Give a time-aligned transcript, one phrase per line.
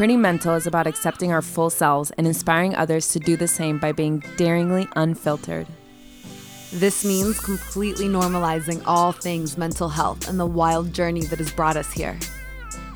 [0.00, 3.78] Pretty Mental is about accepting our full selves and inspiring others to do the same
[3.78, 5.66] by being daringly unfiltered.
[6.72, 11.76] This means completely normalizing all things mental health and the wild journey that has brought
[11.76, 12.18] us here.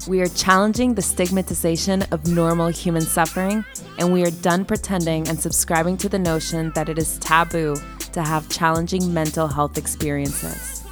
[0.09, 3.67] We are challenging the stigmatization of normal human suffering,
[3.99, 7.77] and we are done pretending and subscribing to the notion that it is taboo
[8.15, 10.83] to have challenging mental health experiences.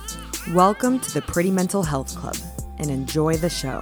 [0.52, 2.36] Welcome to the Pretty Mental Health Club
[2.77, 3.80] and enjoy the show.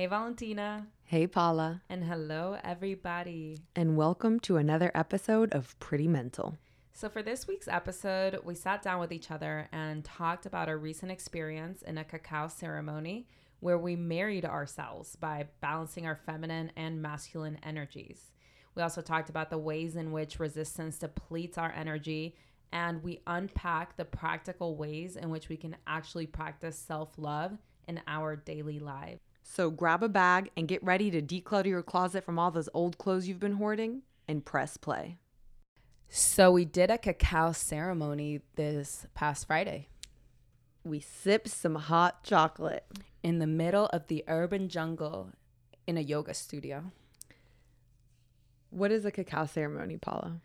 [0.00, 0.86] Hey, Valentina.
[1.04, 1.82] Hey, Paula.
[1.90, 3.58] And hello, everybody.
[3.76, 6.56] And welcome to another episode of Pretty Mental.
[6.94, 10.78] So, for this week's episode, we sat down with each other and talked about our
[10.78, 13.28] recent experience in a cacao ceremony
[13.58, 18.32] where we married ourselves by balancing our feminine and masculine energies.
[18.74, 22.36] We also talked about the ways in which resistance depletes our energy,
[22.72, 28.00] and we unpack the practical ways in which we can actually practice self love in
[28.06, 29.20] our daily lives.
[29.52, 32.98] So grab a bag and get ready to declutter your closet from all those old
[32.98, 35.18] clothes you've been hoarding and press play.
[36.08, 39.88] So we did a cacao ceremony this past Friday.
[40.84, 42.86] We sipped some hot chocolate
[43.24, 45.32] in the middle of the urban jungle
[45.84, 46.92] in a yoga studio.
[48.70, 50.36] What is a cacao ceremony, Paula?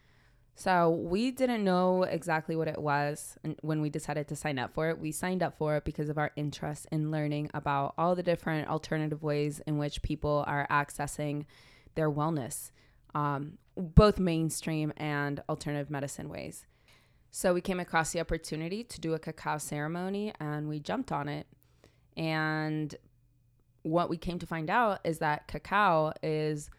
[0.57, 4.89] So we didn't know exactly what it was when we decided to sign up for
[4.89, 4.97] it.
[4.97, 8.69] We signed up for it because of our interest in learning about all the different
[8.69, 11.45] alternative ways in which people are accessing
[11.95, 12.71] their wellness,
[13.13, 16.65] um, both mainstream and alternative medicine ways.
[17.31, 21.27] So we came across the opportunity to do a cacao ceremony and we jumped on
[21.27, 21.47] it.
[22.15, 22.95] And
[23.81, 26.69] what we came to find out is that cacao is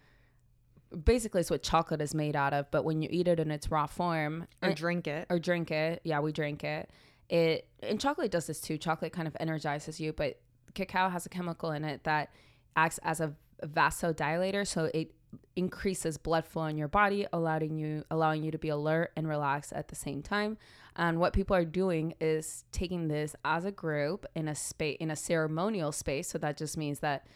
[1.03, 3.69] basically it's what chocolate is made out of but when you eat it in its
[3.69, 5.27] raw form or drink it.
[5.29, 6.01] Or drink it.
[6.03, 6.89] Yeah we drink it.
[7.29, 8.77] It and chocolate does this too.
[8.77, 10.39] Chocolate kind of energizes you but
[10.73, 12.29] cacao has a chemical in it that
[12.75, 13.33] acts as a
[13.65, 15.13] vasodilator so it
[15.55, 19.73] increases blood flow in your body allowing you allowing you to be alert and relaxed
[19.73, 20.57] at the same time.
[20.95, 25.11] And what people are doing is taking this as a group in a space in
[25.11, 27.27] a ceremonial space so that just means that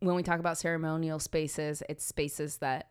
[0.00, 2.88] when we talk about ceremonial spaces, it's spaces that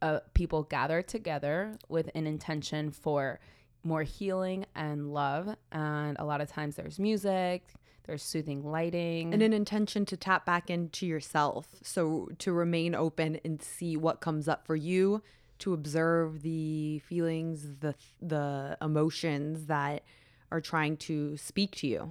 [0.00, 3.40] uh, people gather together with an intention for
[3.84, 5.54] more healing and love.
[5.70, 7.74] And a lot of times there's music,
[8.06, 11.66] there's soothing lighting, and an intention to tap back into yourself.
[11.82, 15.22] So to remain open and see what comes up for you,
[15.60, 20.02] to observe the feelings, the the emotions that
[20.50, 22.10] are trying to speak to you.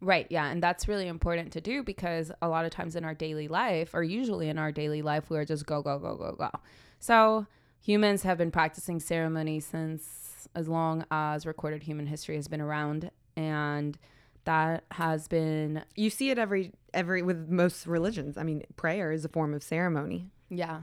[0.00, 0.26] Right.
[0.30, 0.46] Yeah.
[0.46, 3.90] And that's really important to do because a lot of times in our daily life,
[3.92, 6.50] or usually in our daily life, we're just go, go, go, go, go.
[6.98, 7.46] So
[7.80, 13.10] humans have been practicing ceremony since as long as recorded human history has been around.
[13.36, 13.98] And
[14.44, 19.24] that has been you see it every every with most religions i mean prayer is
[19.24, 20.82] a form of ceremony yeah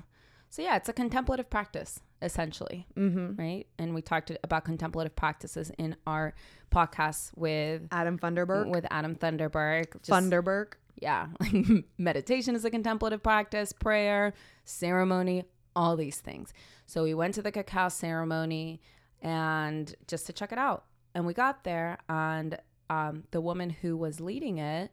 [0.50, 3.36] so yeah it's a contemplative practice essentially mm-hmm.
[3.36, 6.34] right and we talked about contemplative practices in our
[6.72, 8.70] podcast with Adam Thunderberg.
[8.70, 9.94] With Adam Thunderberg.
[9.94, 10.74] Just, Thunderberg.
[11.00, 11.28] Yeah.
[11.98, 14.34] Meditation is a contemplative practice, prayer,
[14.66, 16.54] ceremony, all these things.
[16.86, 18.82] So we went to the cacao ceremony
[19.22, 20.86] and just to check it out.
[21.14, 22.60] And we got there, and
[22.92, 24.92] um, the woman who was leading it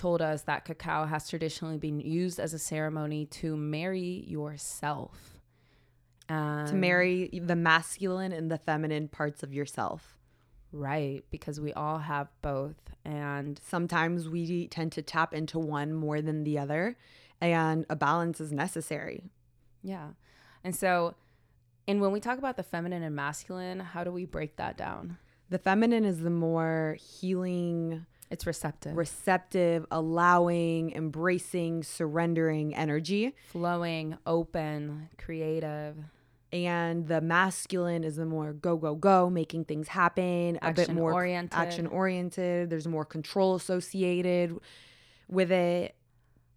[0.00, 5.40] told us that cacao has traditionally been used as a ceremony to marry yourself.
[6.30, 10.16] Um, to marry the masculine and the feminine parts of yourself.
[10.72, 12.76] Right, because we all have both.
[13.04, 16.96] And sometimes we tend to tap into one more than the other,
[17.40, 19.24] and a balance is necessary.
[19.82, 20.10] Yeah.
[20.64, 21.14] And so,
[21.86, 25.18] and when we talk about the feminine and masculine, how do we break that down?
[25.50, 35.08] The feminine is the more healing, it's receptive, receptive, allowing, embracing, surrendering energy, flowing, open,
[35.18, 35.96] creative.
[36.52, 40.94] And the masculine is the more go go go making things happen action a bit
[40.94, 41.58] more oriented.
[41.58, 42.70] action oriented.
[42.70, 44.58] There's more control associated
[45.28, 45.94] with it.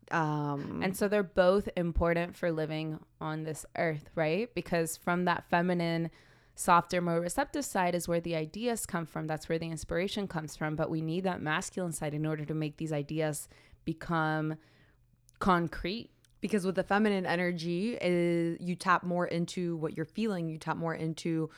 [0.09, 4.53] Um and so they're both important for living on this earth right?
[4.55, 6.09] Because from that feminine
[6.55, 9.27] softer more receptive side is where the ideas come from.
[9.27, 10.75] That's where the inspiration comes from.
[10.75, 13.47] But we need that masculine side in order to make these ideas
[13.85, 14.55] become
[15.39, 16.09] concrete.
[16.41, 20.49] Because with the feminine energy is you tap more into what you're feeling.
[20.49, 21.49] You tap more into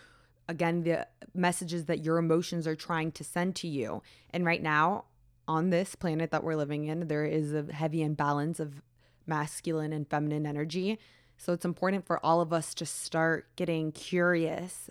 [0.48, 4.02] again the messages that your emotions are trying to send to you.
[4.30, 5.06] And right now
[5.48, 8.82] on this planet that we're living in there is a heavy imbalance of
[9.28, 11.00] masculine and feminine energy
[11.38, 14.90] So it's important for all of us to start getting curious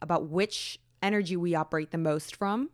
[0.00, 2.70] about which energy we operate the most from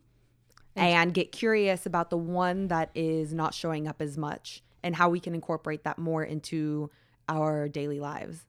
[0.75, 5.09] and get curious about the one that is not showing up as much and how
[5.09, 6.89] we can incorporate that more into
[7.29, 8.45] our daily lives.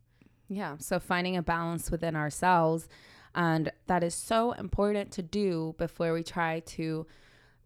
[0.48, 0.76] Yeah.
[0.78, 2.88] So finding a balance within ourselves.
[3.34, 7.06] And that is so important to do before we try to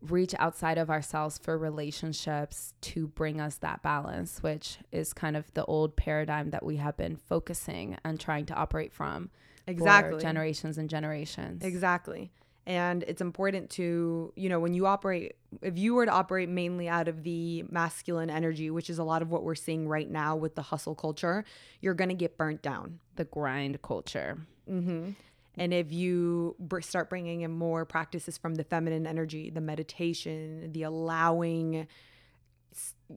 [0.00, 5.52] reach outside of ourselves for relationships to bring us that balance, which is kind of
[5.54, 9.30] the old paradigm that we have been focusing and trying to operate from
[9.66, 10.20] Exactly.
[10.20, 11.64] generations and generations.
[11.64, 12.30] Exactly.
[12.66, 16.86] And it's important to, you know, when you operate, if you were to operate mainly
[16.86, 20.36] out of the masculine energy, which is a lot of what we're seeing right now
[20.36, 21.44] with the hustle culture,
[21.80, 23.00] you're going to get burnt down.
[23.16, 24.38] The grind culture.
[24.70, 25.12] Mm-hmm.
[25.58, 30.82] And if you start bringing in more practices from the feminine energy, the meditation, the
[30.82, 31.87] allowing,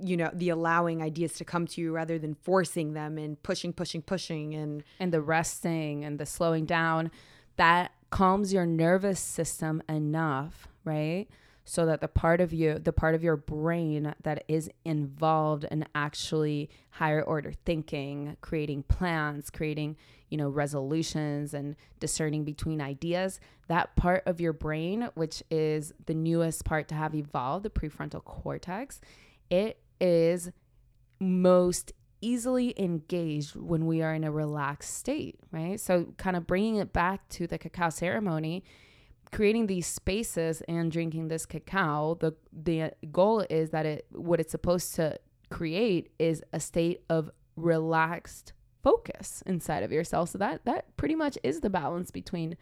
[0.02, 3.74] you know, the allowing ideas to come to you rather than forcing them and pushing,
[3.74, 4.56] pushing, pushing.
[4.56, 7.12] And and the resting and the slowing down
[7.58, 11.28] that calms your nervous system enough, right?
[11.72, 15.86] So that the part of you, the part of your brain that is involved in
[15.96, 19.96] actually higher order thinking, creating plans, creating,
[20.28, 23.40] you know, resolutions and discerning between ideas,
[23.70, 28.22] that part of your brain, which is the newest part to have evolved, the prefrontal
[28.22, 29.00] cortex,
[29.50, 30.52] it is
[31.22, 35.80] most easily engaged when we are in a relaxed state, right?
[35.80, 38.66] So, kind of bringing it back to the cacao ceremony,
[39.32, 44.52] creating these spaces and drinking this cacao, the the goal is that it what it's
[44.52, 45.18] supposed to
[45.50, 50.30] create is a state of relaxed focus inside of yourself.
[50.30, 52.58] So that that pretty much is the balance between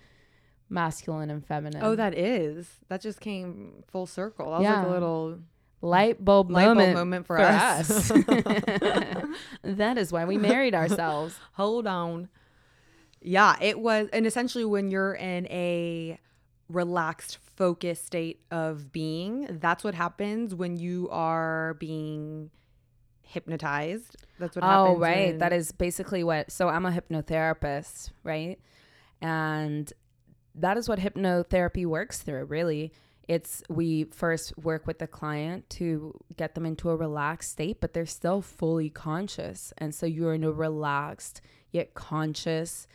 [0.70, 1.82] masculine and feminine.
[1.84, 4.52] oh, that is, that just came full circle.
[4.52, 4.88] That was like Yeah.
[4.88, 5.40] a little
[5.82, 7.90] light bulb light bulb moment, moment for, for us.
[7.90, 8.08] us.
[9.64, 11.40] that is why we married ourselves.
[11.54, 12.30] hold on.
[13.22, 16.20] Yeah, it was, and essentially when you're in a
[16.70, 22.52] relaxed, focused state of being, that's what happens when you are being
[23.22, 24.16] hypnotized.
[24.40, 24.98] That's what oh, happens.
[24.98, 25.28] Oh, right.
[25.30, 26.52] when- That is basically what.
[26.52, 28.60] So I'm a hypnotherapist, right?
[29.22, 29.92] And
[30.56, 32.94] that is what hypnotherapy works through, really.
[33.28, 37.94] It's we first work with the client to get them into a relaxed state, but
[37.94, 39.72] they're still fully conscious.
[39.78, 41.42] And so you're in a relaxed
[41.72, 42.88] yet conscious,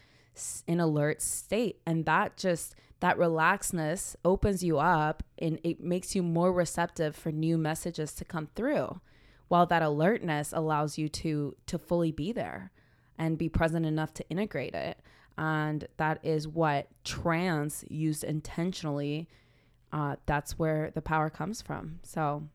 [0.67, 1.81] in alert state.
[1.87, 7.31] And that just, that relaxedness opens you up and it makes you more receptive for
[7.31, 9.00] new messages to come through
[9.49, 12.73] while that alertness allows you to to fully be there
[13.19, 14.99] and be present enough to integrate it.
[15.37, 19.29] And that is what trance used intentionally
[19.93, 22.00] uh, that's where the power comes from.
[22.02, 22.49] So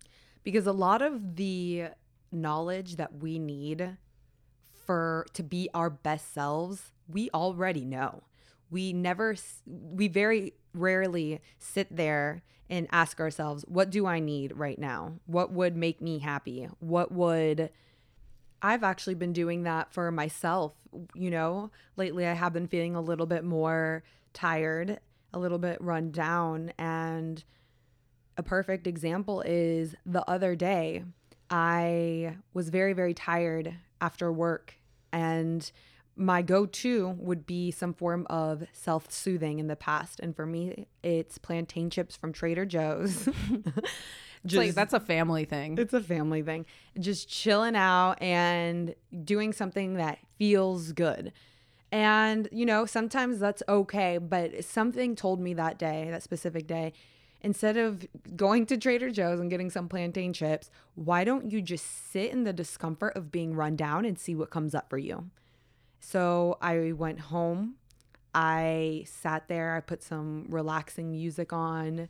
[0.43, 1.85] because a lot of the
[2.31, 3.97] knowledge that we need
[4.85, 8.23] for to be our best selves we already know
[8.69, 9.35] we never
[9.65, 15.51] we very rarely sit there and ask ourselves what do i need right now what
[15.51, 17.69] would make me happy what would
[18.61, 20.73] I've actually been doing that for myself.
[21.15, 24.99] You know, lately I have been feeling a little bit more tired,
[25.33, 26.73] a little bit run down.
[26.77, 27.43] And
[28.37, 31.03] a perfect example is the other day,
[31.49, 34.75] I was very, very tired after work.
[35.11, 35.71] And
[36.19, 40.19] my go to would be some form of self soothing in the past.
[40.19, 43.27] And for me, it's plantain chips from Trader Joe's.
[44.43, 46.65] it's like that's a family thing it's a family thing.
[46.99, 51.31] Just chilling out and doing something that feels good.
[51.91, 56.93] And, you know, sometimes that's okay, but something told me that day, that specific day,
[57.41, 62.11] instead of going to Trader Joe's and getting some plantain chips, why don't you just
[62.11, 65.31] sit in the discomfort of being run down and see what comes up for you?
[65.99, 67.75] So I went home.
[68.33, 69.75] I sat there.
[69.75, 72.09] I put some relaxing music on.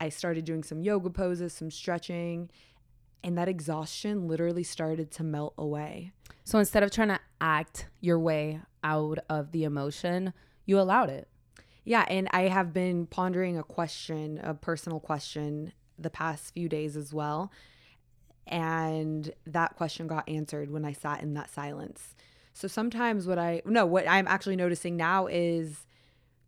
[0.00, 2.50] I started doing some yoga poses, some stretching,
[3.22, 6.12] and that exhaustion literally started to melt away.
[6.44, 10.32] so instead of trying to act your way out of the emotion
[10.66, 11.26] you allowed it
[11.84, 16.96] Yeah, and I have been pondering a question, a personal question, the past few days
[16.96, 17.50] as well.
[18.46, 22.14] And that question got answered when I sat in that silence.
[22.54, 25.84] So sometimes what I, no, what I'm actually noticing now is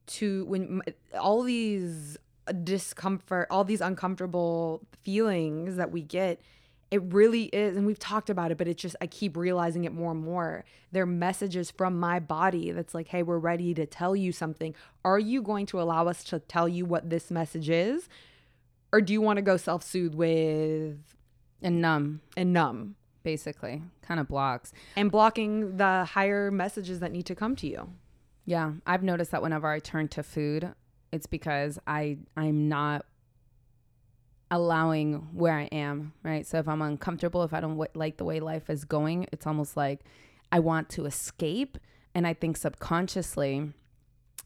[0.07, 0.81] to, when
[1.19, 2.17] all these
[2.63, 6.41] discomfort, all these uncomfortable feelings that we get,
[6.93, 9.93] it really is, and we've talked about it, but it's just, I keep realizing it
[9.93, 10.65] more and more.
[10.93, 14.77] They're messages from my body that's like, hey, we're ready to tell you something.
[15.05, 18.09] Are you going to allow us to tell you what this message is?
[18.93, 20.99] Or do you want to go self soothe with
[21.61, 22.95] and numb and numb?
[23.26, 24.73] Basically, kind of blocks.
[24.95, 27.90] and blocking the higher messages that need to come to you.
[28.45, 30.73] Yeah, I've noticed that whenever I turn to food,
[31.11, 33.04] it's because I I'm not
[34.49, 36.47] allowing where I am, right?
[36.47, 39.45] So if I'm uncomfortable, if I don't w- like the way life is going, it's
[39.45, 40.02] almost like
[40.52, 41.78] I want to escape,
[42.14, 43.73] and I think subconsciously,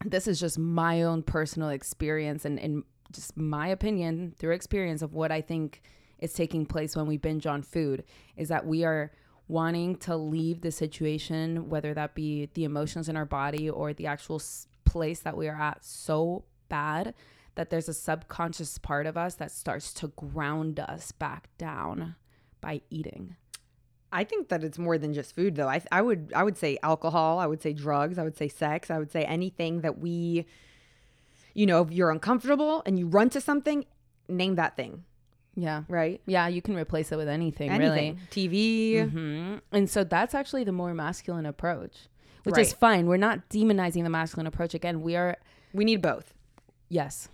[0.03, 5.13] this is just my own personal experience and and just my opinion through experience of
[5.13, 5.83] what I think
[6.21, 8.03] is taking place when we binge on food
[8.37, 9.11] is that we are
[9.47, 14.07] wanting to leave the situation, whether that be the emotions in our body or the
[14.07, 17.13] actual s- place that we are at, so bad
[17.55, 22.15] that there's a subconscious part of us that starts to ground us back down
[22.61, 23.35] by eating.
[24.13, 25.67] I think that it's more than just food though.
[25.67, 28.91] I I would I would say alcohol, I would say drugs, I would say sex,
[28.91, 30.45] I would say anything that we
[31.53, 33.85] you know, if you're uncomfortable and you run to something,
[34.29, 35.03] name that thing,
[35.55, 35.83] Yeah.
[35.89, 36.21] right?
[36.25, 38.19] Yeah, you can replace it with anything, Anything.
[38.31, 38.95] TV.
[38.95, 39.09] really.
[39.09, 42.07] hmm And so that's actually the more masculine approach,
[42.43, 43.05] which is fine.
[43.07, 44.73] We're not demonizing the masculine approach.
[44.73, 45.37] Again, we are
[45.73, 46.33] We need both.
[46.89, 47.27] Yes.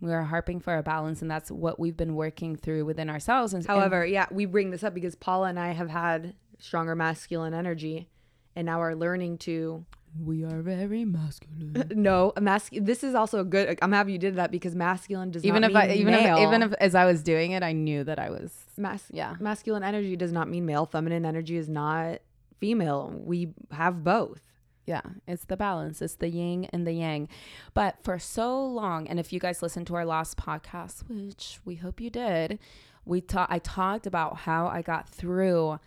[0.00, 3.52] We are harping for a balance, and that's what we've been working through within ourselves.
[3.52, 7.52] And However, yeah, we bring this up because Paula and I have had stronger masculine
[7.52, 8.08] energy
[8.54, 11.90] and now are learning to and we are very masculine.
[11.94, 15.30] no, a mas- this is also a good I'm happy you did that because masculine
[15.30, 16.36] does even not if I, mean even male.
[16.38, 18.52] if, even if as I was doing it, I knew that I was.
[18.76, 19.36] Mas- Yeah.
[19.40, 22.20] masculine energy does not mean male, feminine energy is not
[22.58, 23.12] female.
[23.24, 24.40] We have both.
[24.86, 26.00] Yeah, it's the balance.
[26.00, 27.28] It's the yin and the yang.
[27.74, 31.74] But for so long, and if you guys listened to our last podcast, which we
[31.74, 32.58] hope you did,
[33.04, 35.78] we ta- I talked about how I got through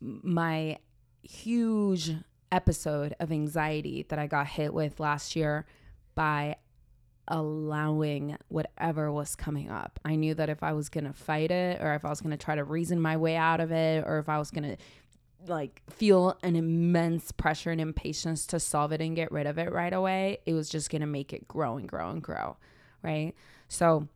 [0.00, 0.78] my
[1.22, 2.12] huge
[2.54, 5.66] episode of anxiety that I got hit with last year
[6.14, 6.56] by
[7.26, 9.98] allowing whatever was coming up.
[10.04, 12.36] I knew that if I was going to fight it or if I was going
[12.36, 14.76] to try to reason my way out of it or if I was going to
[15.48, 19.72] like feel an immense pressure and impatience to solve it and get rid of it
[19.72, 22.56] right away, it was just going to make it grow and grow and grow,
[23.02, 23.34] right?
[23.68, 24.08] So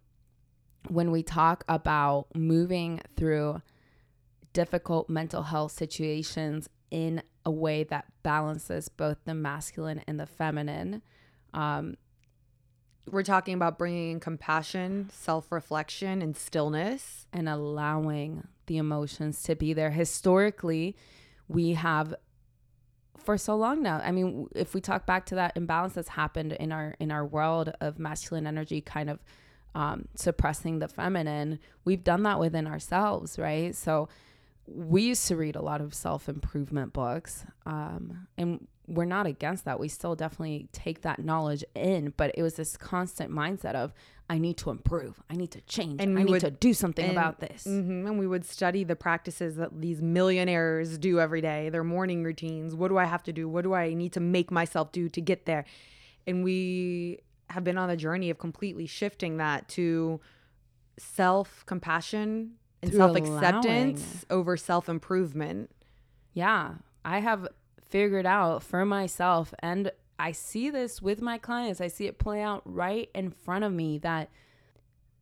[0.89, 3.63] when we talk about moving through
[4.53, 11.03] difficult mental health situations in a way that balances both the masculine and the feminine,
[11.55, 11.97] um,
[13.11, 17.27] We're talking about bringing in compassion, self-reflection and stillness.
[17.33, 19.91] and allowing the emotions to be there.
[19.91, 20.95] Historically,
[21.49, 22.15] we have
[23.17, 24.01] for so long now.
[24.05, 27.25] I mean, if we talk back to that imbalance that's happened in our in our
[27.25, 29.19] world of masculine energy kind of
[29.75, 33.75] um, suppressing the feminine, we've done that within ourselves, right?
[33.75, 34.09] So
[34.75, 39.65] we used to read a lot of self improvement books, um, and we're not against
[39.67, 39.79] that.
[39.81, 43.93] We still definitely take that knowledge in, but it was this constant mindset of
[44.31, 47.05] I need to improve, I need to change, And I need would- to do something
[47.07, 47.65] and- about this.
[47.65, 52.23] hmm And we would study the practices that these millionaires do every day, their morning
[52.25, 52.75] routines.
[52.75, 53.49] What do I have to do?
[53.49, 55.65] What do I need to make myself do to get there?
[56.27, 60.21] And we have been on the journey of completely shifting that to
[60.99, 65.71] self compassion and self acceptance over self improvement.
[66.33, 67.49] Yeah, I have
[67.83, 71.81] figured out for myself, and I see this with my clients.
[71.81, 74.31] I see it play out right in front of me that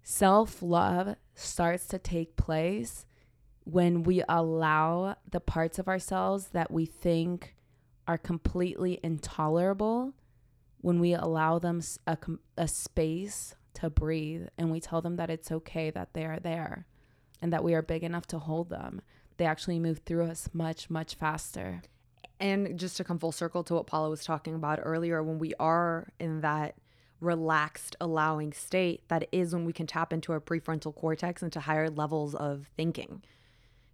[0.02, 3.06] self love starts to take place
[3.64, 7.56] when we allow the parts of ourselves that we think
[8.06, 10.12] are completely intolerable,
[10.80, 12.16] when we allow them a,
[12.56, 16.86] a space to breathe and we tell them that it's okay that they are there
[17.42, 19.00] and that we are big enough to hold them
[19.36, 21.82] they actually move through us much much faster
[22.38, 25.54] And just to come full circle to what Paula was talking about earlier, when we
[25.58, 26.74] are in that
[27.20, 31.88] relaxed, allowing state, that is when we can tap into our prefrontal cortex into higher
[31.88, 33.22] levels of thinking.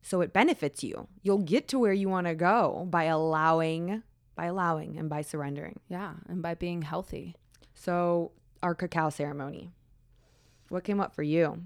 [0.02, 1.06] So it benefits you.
[1.22, 4.02] You'll get to where you want to go by allowing,
[4.34, 5.78] by allowing, and by surrendering.
[5.88, 7.37] yeah and by being healthy
[7.75, 8.32] So,
[8.62, 9.70] our cacao ceremony.
[10.68, 11.62] What came up for you?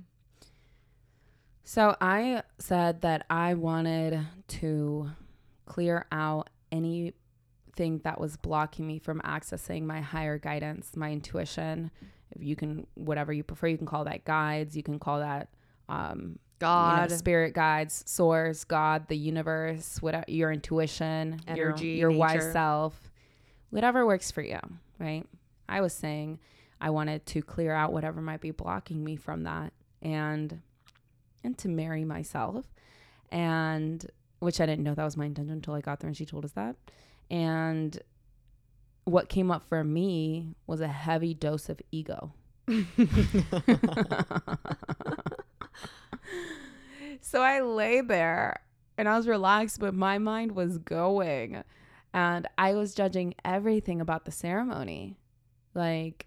[1.68, 5.11] So i said that i wanted to
[5.66, 11.90] clear out anything that was blocking me from accessing my higher guidance my intuition
[12.30, 13.68] if you can whatever you prefer.
[13.68, 14.76] You can call that guides.
[14.76, 15.49] You can call that
[15.88, 21.88] um God, you know, spirit guides, source, God, the universe, whatever your intuition, your- Energy,
[21.88, 23.11] your, wise self,
[23.70, 24.58] whatever works for you,
[24.99, 25.25] right?
[25.68, 26.38] I was saying
[26.80, 29.73] I wanted to clear out whatever might be blocking me from that.
[30.02, 30.62] And
[31.47, 32.67] and to marry myself
[33.31, 34.07] and
[34.38, 36.45] which I didn't know that was my intention until I got there and she told
[36.45, 36.76] us that.
[37.31, 37.99] And
[39.05, 42.33] what came up for me was a heavy dose of ego.
[47.21, 48.61] so I lay there
[48.99, 51.62] and I was relaxed, but my mind was going.
[52.12, 55.17] And I was judging everything about the ceremony.
[55.75, 56.26] Like,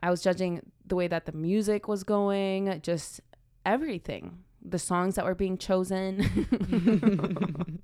[0.00, 3.20] I was judging the way that the music was going, just
[3.66, 4.38] everything.
[4.62, 6.18] The songs that were being chosen.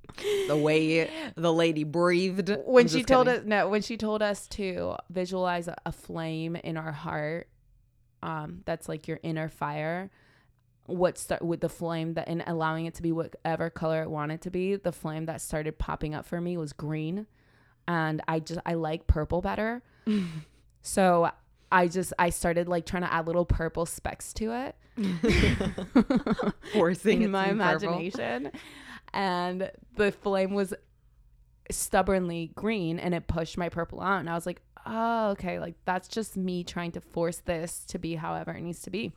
[0.47, 2.55] the way the lady breathed.
[2.65, 3.41] When she told kidding.
[3.41, 7.47] us no, when she told us to visualize a, a flame in our heart,
[8.21, 10.09] um, that's like your inner fire
[10.85, 14.41] what start with the flame that and allowing it to be whatever color it wanted
[14.41, 17.25] to be the flame that started popping up for me was green
[17.87, 19.81] and i just i like purple better
[20.81, 21.31] so
[21.73, 24.75] i just i started like trying to add little purple specks to it
[26.73, 28.59] forcing in my imagination purple.
[29.13, 30.73] and the flame was
[31.71, 35.75] stubbornly green and it pushed my purple out and i was like oh okay like
[35.85, 39.11] that's just me trying to force this to be however it needs to be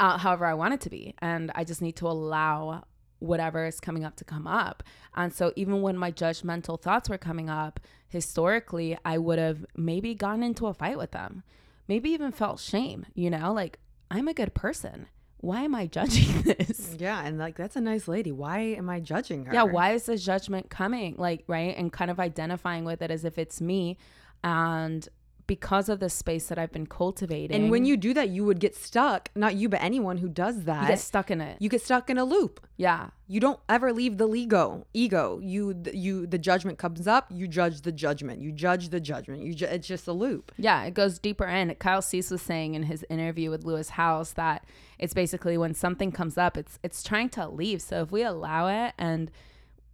[0.00, 1.14] uh, however I want it to be.
[1.18, 2.84] And I just need to allow
[3.18, 4.82] whatever is coming up to come up.
[5.14, 10.14] And so even when my judgmental thoughts were coming up, historically, I would have maybe
[10.14, 11.42] gotten into a fight with them,
[11.88, 13.78] maybe even felt shame, you know, like
[14.10, 15.06] I'm a good person.
[15.38, 16.96] Why am I judging this?
[16.98, 18.32] Yeah, and like that's a nice lady.
[18.32, 19.52] Why am I judging her?
[19.52, 21.16] Yeah, why is the judgment coming?
[21.18, 21.76] Like, right?
[21.76, 23.98] And kind of identifying with it as if it's me
[24.42, 25.06] and
[25.46, 27.54] because of the space that I've been cultivating.
[27.54, 29.30] And when you do that, you would get stuck.
[29.34, 30.82] Not you, but anyone who does that.
[30.82, 31.56] You get stuck in it.
[31.60, 32.66] You get stuck in a loop.
[32.76, 33.10] Yeah.
[33.26, 34.86] You don't ever leave the ego.
[34.92, 35.38] Ego.
[35.42, 37.26] You you the judgment comes up.
[37.30, 38.40] You judge the judgment.
[38.40, 39.42] You judge the judgment.
[39.42, 40.52] You ju- it's just a loop.
[40.56, 41.74] Yeah, it goes deeper in.
[41.76, 44.64] Kyle Cease was saying in his interview with Lewis Howes that
[44.98, 47.80] it's basically when something comes up, it's it's trying to leave.
[47.82, 49.30] So if we allow it and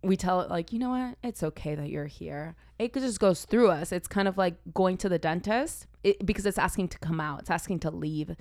[0.02, 2.56] we tell it like, you know what, it's okay that you're here.
[2.78, 3.92] It just goes through us.
[3.92, 7.40] It's kind of like going to the dentist it, because it's asking to come out.
[7.40, 8.34] It's asking to leave.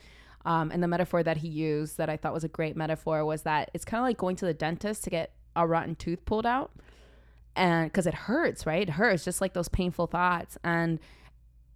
[0.46, 3.42] Um, and the metaphor that he used that I thought was a great metaphor was
[3.42, 6.46] that it's kind of like going to the dentist to get a rotten tooth pulled
[6.46, 6.72] out,
[7.58, 8.84] and because it hurts, right?
[8.84, 10.58] It hurts just like those painful thoughts.
[10.63, 11.00] And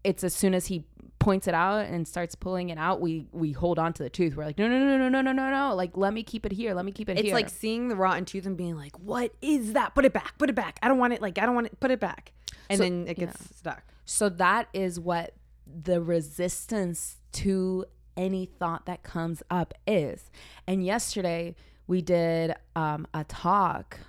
[0.05, 0.85] it's as soon as he
[1.23, 4.35] points it out and starts pulling it out, we we hold on to the tooth.
[4.35, 5.75] We're like, no, no, no, no, no, no, no, no.
[5.75, 6.73] Like, let me keep it here.
[6.73, 7.35] Let me keep it it's here.
[7.35, 9.95] It's like seeing the rotten tooth and being like, what is that?
[9.95, 10.37] Put it back.
[10.37, 10.79] Put it back.
[10.83, 11.21] I don't want it.
[11.21, 11.79] Like, I don't want it.
[11.79, 12.33] Put it back.
[12.69, 13.83] And so, then it gets stuck.
[14.05, 15.33] So that is what
[15.65, 17.85] the resistance to
[18.17, 20.29] any thought that comes up is.
[20.67, 21.55] And yesterday
[21.87, 23.99] we did um, a talk,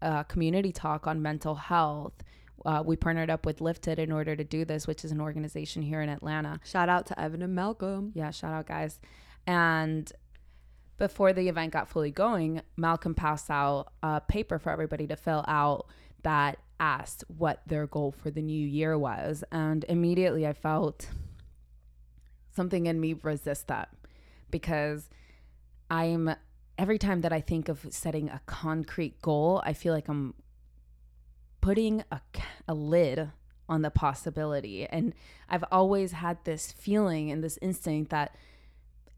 [0.00, 2.14] a community talk on mental health
[2.64, 5.82] uh, we partnered up with Lifted in order to do this, which is an organization
[5.82, 6.60] here in Atlanta.
[6.64, 8.12] Shout out to Evan and Malcolm.
[8.14, 9.00] Yeah, shout out, guys.
[9.46, 10.10] And
[10.98, 15.44] before the event got fully going, Malcolm passed out a paper for everybody to fill
[15.48, 15.86] out
[16.22, 19.42] that asked what their goal for the new year was.
[19.50, 21.08] And immediately I felt
[22.54, 23.88] something in me resist that
[24.50, 25.08] because
[25.90, 26.34] I'm
[26.78, 30.34] every time that I think of setting a concrete goal, I feel like I'm
[31.62, 32.20] putting a,
[32.68, 33.30] a lid
[33.68, 34.84] on the possibility.
[34.84, 35.14] And
[35.48, 38.36] I've always had this feeling and this instinct that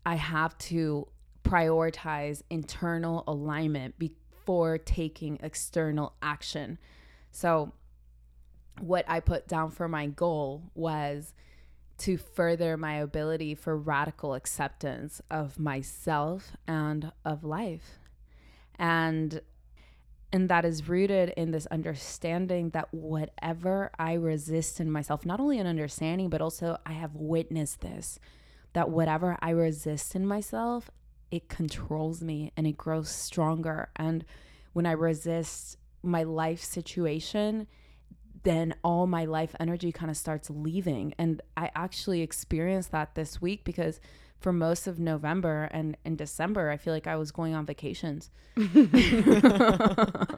[0.07, 1.09] I have to
[1.43, 6.79] prioritize internal alignment before taking external action.
[7.33, 7.73] So,
[8.81, 11.33] what I put down for my goal was
[11.99, 18.01] to further my ability for radical acceptance of myself and of life.
[18.77, 19.41] And
[20.35, 25.61] and that is rooted in this understanding that whatever I resist in myself, not only
[25.61, 28.19] an understanding, but also I have witnessed this,
[28.73, 30.91] that whatever I resist in myself,
[31.31, 33.91] it controls me and it grows stronger.
[33.95, 34.25] And
[34.73, 37.69] when I resist my life situation,
[38.43, 41.15] then all my life energy kind of starts leaving.
[41.17, 44.01] And I actually experienced that this week because
[44.41, 48.31] for most of November and in December, I feel like I was going on vacations.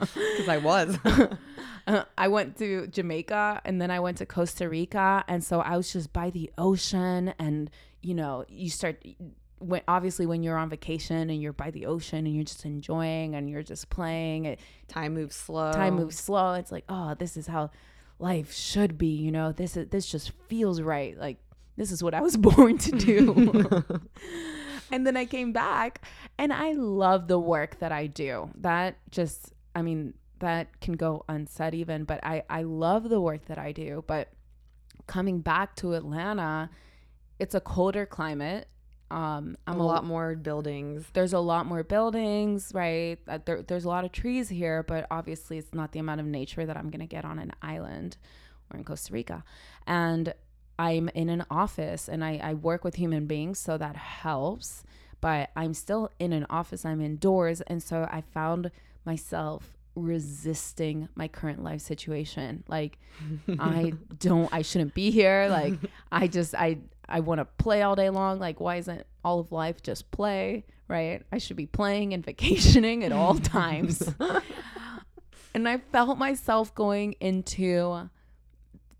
[0.06, 0.98] Because I was.
[1.86, 5.24] uh, I went to Jamaica and then I went to Costa Rica.
[5.28, 7.34] And so I was just by the ocean.
[7.38, 9.04] And, you know, you start,
[9.58, 13.34] when, obviously, when you're on vacation and you're by the ocean and you're just enjoying
[13.34, 15.72] and you're just playing, it, time moves slow.
[15.72, 16.54] Time moves slow.
[16.54, 17.70] It's like, oh, this is how
[18.18, 19.08] life should be.
[19.08, 21.18] You know, this is, this just feels right.
[21.18, 21.38] Like,
[21.76, 24.00] this is what I was born to do.
[24.90, 26.02] and then I came back
[26.38, 28.50] and I love the work that I do.
[28.56, 33.46] That just, I mean, that can go unsaid even, but I, I love the work
[33.46, 34.04] that I do.
[34.06, 34.28] But
[35.06, 36.70] coming back to Atlanta,
[37.38, 38.68] it's a colder climate.
[39.10, 41.06] Um, I'm a, a lot more buildings.
[41.12, 43.18] There's a lot more buildings, right?
[43.28, 46.26] Uh, there, there's a lot of trees here, but obviously it's not the amount of
[46.26, 48.16] nature that I'm going to get on an island
[48.70, 49.44] or in Costa Rica.
[49.86, 50.34] And
[50.78, 54.84] I'm in an office and I, I work with human beings, so that helps.
[55.20, 57.60] but I'm still in an office, I'm indoors.
[57.62, 58.70] And so I found
[59.04, 62.62] myself resisting my current life situation.
[62.68, 62.98] Like,
[63.58, 65.48] I don't, I shouldn't be here.
[65.50, 65.74] Like,
[66.12, 68.38] I just, I, I want to play all day long.
[68.38, 70.64] Like, why isn't all of life just play?
[70.88, 71.22] Right?
[71.32, 74.02] I should be playing and vacationing at all times.
[75.54, 78.08] and I felt myself going into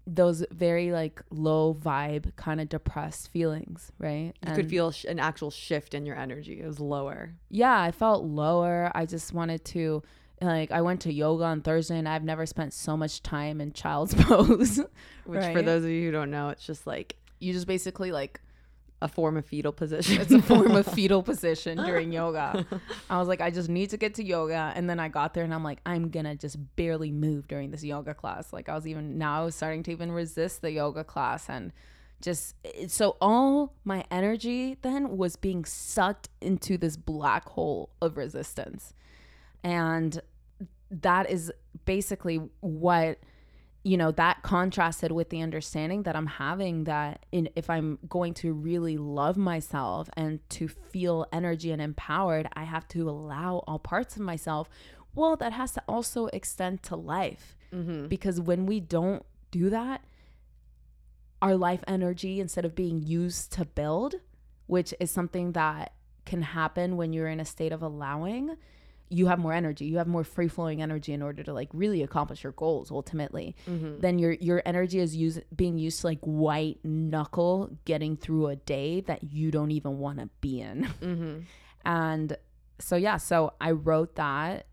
[0.07, 4.33] those very like low vibe kind of depressed feelings right?
[4.47, 6.61] You could feel sh- an actual shift in your energy.
[6.61, 7.35] It was lower.
[7.51, 8.91] Yeah i felt lower.
[8.95, 10.03] I just wanted to
[10.41, 13.73] like i went to yoga on thursday and i've never spent so much time in
[13.73, 14.79] child's pose
[15.25, 15.57] which right?
[15.57, 18.41] for those of you who don't know it's just like you just basically like
[19.03, 20.21] a form of fetal position.
[20.21, 22.67] It's a form of fetal position during yoga.
[23.11, 24.73] I was like, I just need to get to yoga.
[24.75, 27.85] And then I got there and I'm like, I'm to just barely move during this
[27.85, 28.53] yoga class.
[28.53, 31.51] Like, I was even now I was starting to even resist the yoga class.
[31.51, 31.73] And
[32.23, 32.55] just
[32.89, 38.95] so all my energy then was being sucked into this black hole of resistance.
[39.63, 40.21] And
[40.91, 41.53] that is
[41.85, 43.19] basically what
[43.87, 48.35] you know that contrasted with the understanding that i'm having that in if i'm going
[48.35, 53.79] to really love myself and to feel energy and empowered i have to allow all
[53.79, 54.69] parts of myself
[55.15, 58.09] well that has to also extend to life mm-hmm.
[58.09, 60.03] because when we don't do that
[61.41, 64.17] our life energy instead of being used to build
[64.67, 65.93] which is something that
[66.25, 68.57] can happen when you're in a state of allowing
[69.09, 72.03] you have more energy you have more free flowing energy in order to like really
[72.03, 74.01] accomplish your goals ultimately mm-hmm.
[74.01, 78.57] then your your energy is used being used to like white knuckle getting through a
[78.57, 81.39] day that you don't even want to be in mm-hmm.
[81.85, 82.37] and
[82.79, 84.67] so yeah so i wrote that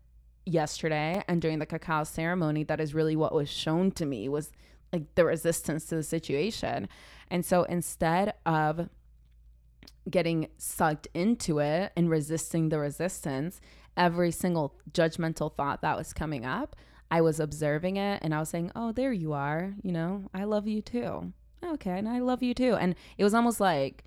[0.46, 4.50] yesterday and during the cacao ceremony that is really what was shown to me was
[4.92, 6.88] like the resistance to the situation
[7.30, 8.88] and so instead of
[10.10, 13.60] getting sucked into it and resisting the resistance
[13.96, 16.76] every single judgmental thought that was coming up,
[17.10, 19.74] I was observing it and I was saying, Oh, there you are.
[19.82, 21.32] You know, I love you too.
[21.64, 21.98] Okay.
[21.98, 22.74] And I love you too.
[22.74, 24.04] And it was almost like,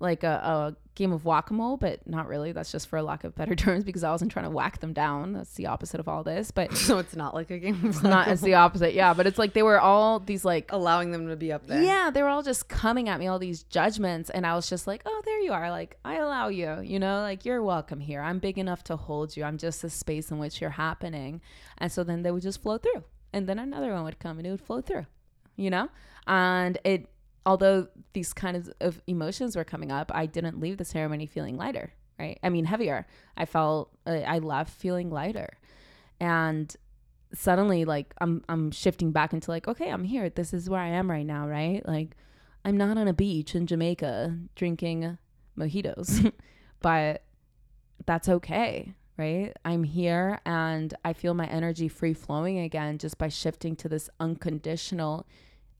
[0.00, 2.52] like a, a game of whack-a-mole, but not really.
[2.52, 4.92] That's just for a lack of better terms because I wasn't trying to whack them
[4.92, 5.32] down.
[5.32, 6.50] That's the opposite of all this.
[6.50, 7.74] But so it's not like a game.
[7.74, 8.28] Of it's not.
[8.28, 8.94] It's the opposite.
[8.94, 11.82] Yeah, but it's like they were all these like allowing them to be up there.
[11.82, 14.86] Yeah, they were all just coming at me all these judgments, and I was just
[14.86, 15.70] like, oh, there you are.
[15.70, 16.80] Like I allow you.
[16.80, 18.20] You know, like you're welcome here.
[18.20, 19.44] I'm big enough to hold you.
[19.44, 21.40] I'm just a space in which you're happening,
[21.78, 24.46] and so then they would just flow through, and then another one would come and
[24.46, 25.06] it would flow through.
[25.56, 25.88] You know,
[26.26, 27.08] and it
[27.46, 31.92] although these kinds of emotions were coming up, I didn't leave the ceremony feeling lighter,
[32.18, 32.38] right?
[32.42, 33.06] I mean, heavier.
[33.36, 35.58] I felt uh, I left feeling lighter.
[36.20, 36.74] And
[37.34, 40.30] suddenly like I'm I'm shifting back into like, okay, I'm here.
[40.30, 41.86] This is where I am right now, right?
[41.86, 42.16] Like
[42.64, 45.18] I'm not on a beach in Jamaica drinking
[45.58, 46.32] mojitos,
[46.80, 47.24] but
[48.06, 49.52] that's okay, right?
[49.64, 54.08] I'm here and I feel my energy free flowing again just by shifting to this
[54.18, 55.26] unconditional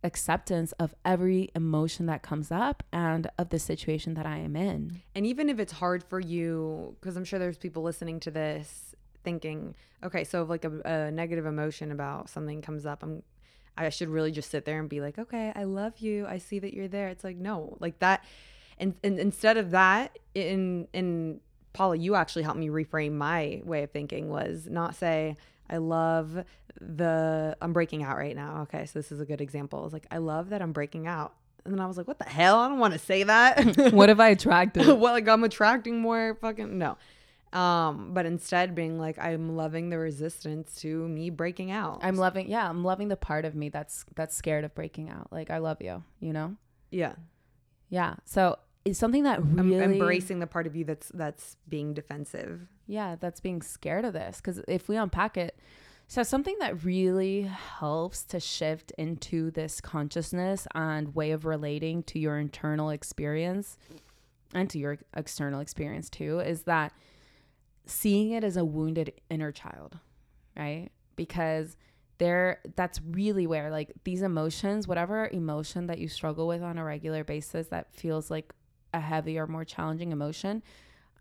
[0.04, 5.00] acceptance of every emotion that comes up and of the situation that I am in.
[5.14, 8.94] And even if it's hard for you, because I'm sure there's people listening to this
[9.24, 13.22] thinking, okay, so if like a, a, negative emotion about something comes up, I'm
[13.76, 16.26] I should really just sit there and be like, okay, I love you.
[16.26, 17.08] I see that you're there.
[17.08, 18.24] It's like no, like that.
[18.78, 21.40] And, and instead of that, in in
[21.72, 25.36] Paula, you actually helped me reframe my way of thinking was not say,
[25.68, 26.44] I love
[26.80, 28.62] the I'm breaking out right now.
[28.62, 29.80] Okay, so this is a good example.
[29.80, 31.34] I was like, I love that I'm breaking out.
[31.64, 32.58] And then I was like, what the hell?
[32.58, 33.92] I don't want to say that.
[33.92, 34.86] what if I attracted?
[34.86, 36.96] well, like I'm attracting more fucking no.
[37.52, 42.00] Um, but instead being like, I'm loving the resistance to me breaking out.
[42.02, 45.32] I'm loving yeah, I'm loving the part of me that's that's scared of breaking out.
[45.32, 46.56] Like I love you, you know?
[46.90, 47.14] Yeah.
[47.88, 48.14] Yeah.
[48.24, 52.60] So it's something that really I'm embracing the part of you that's that's being defensive.
[52.86, 54.40] Yeah, that's being scared of this.
[54.40, 55.56] Cause if we unpack it,
[56.06, 62.18] so, something that really helps to shift into this consciousness and way of relating to
[62.18, 63.78] your internal experience
[64.54, 66.92] and to your external experience too is that
[67.86, 69.98] seeing it as a wounded inner child,
[70.56, 70.90] right?
[71.16, 71.76] Because
[72.18, 76.84] there that's really where like these emotions, whatever emotion that you struggle with on a
[76.84, 78.52] regular basis that feels like
[78.92, 80.62] a heavy or more challenging emotion,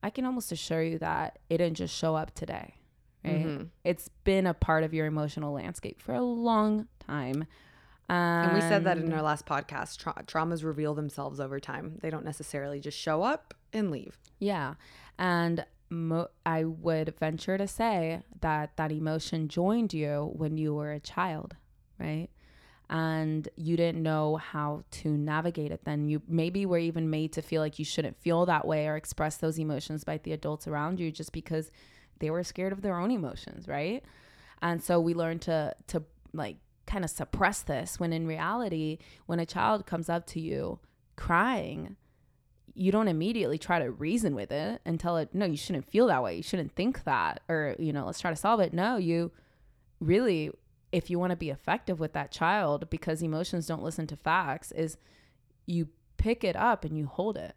[0.03, 2.75] I can almost assure you that it didn't just show up today
[3.23, 3.45] right?
[3.45, 3.63] Mm-hmm.
[3.83, 7.45] It's been a part of your emotional landscape for a long time.
[8.09, 9.97] And, and we said that in our last podcast.
[9.97, 11.99] Tra- traumas reveal themselves over time.
[12.01, 14.17] They don't necessarily just show up and leave.
[14.39, 14.75] Yeah.
[15.17, 20.91] And mo- I would venture to say that that emotion joined you when you were
[20.91, 21.55] a child,
[21.99, 22.29] right?
[22.89, 27.41] and you didn't know how to navigate it then you maybe were even made to
[27.41, 30.99] feel like you shouldn't feel that way or express those emotions by the adults around
[30.99, 31.71] you just because
[32.19, 34.03] they were scared of their own emotions right?
[34.61, 39.39] And so we learn to to like kind of suppress this when in reality when
[39.39, 40.79] a child comes up to you
[41.15, 41.95] crying
[42.75, 46.07] you don't immediately try to reason with it and tell it no you shouldn't feel
[46.07, 46.35] that way.
[46.35, 48.73] You shouldn't think that or you know let's try to solve it.
[48.73, 49.31] No you
[49.99, 50.51] really
[50.91, 54.71] if you want to be effective with that child because emotions don't listen to facts
[54.71, 54.97] is
[55.65, 57.55] you pick it up and you hold it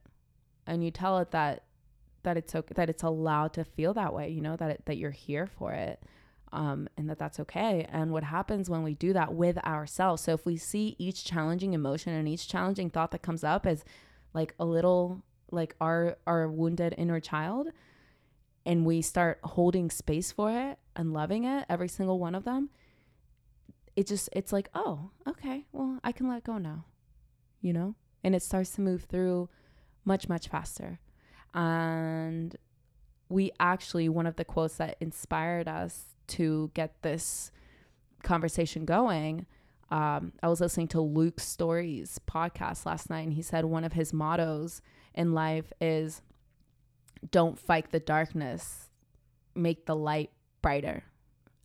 [0.67, 1.65] and you tell it that
[2.27, 4.99] that it's okay that it's allowed to feel that way you know that it, that
[4.99, 6.03] you're here for it
[6.53, 10.23] um, and that that's okay and what happens when we do that with ourselves?
[10.23, 13.85] So if we see each challenging emotion and each challenging thought that comes up as
[14.33, 17.69] like a little like our our wounded inner child
[18.65, 22.71] and we start holding space for it and loving it every single one of them
[23.97, 26.85] it just it's like oh okay well i can let go now
[27.67, 27.97] you know?
[28.23, 29.49] And it starts to move through
[30.05, 31.01] much much faster
[31.57, 32.57] and
[33.29, 37.51] we actually one of the quotes that inspired us to get this
[38.23, 39.47] conversation going
[39.91, 43.95] um, i was listening to Luke Storey's podcast last night and he said one of
[43.95, 44.83] his mottos
[45.15, 46.23] in life is
[47.31, 48.91] don't fight the darkness
[49.55, 50.31] make the light
[50.63, 51.03] brighter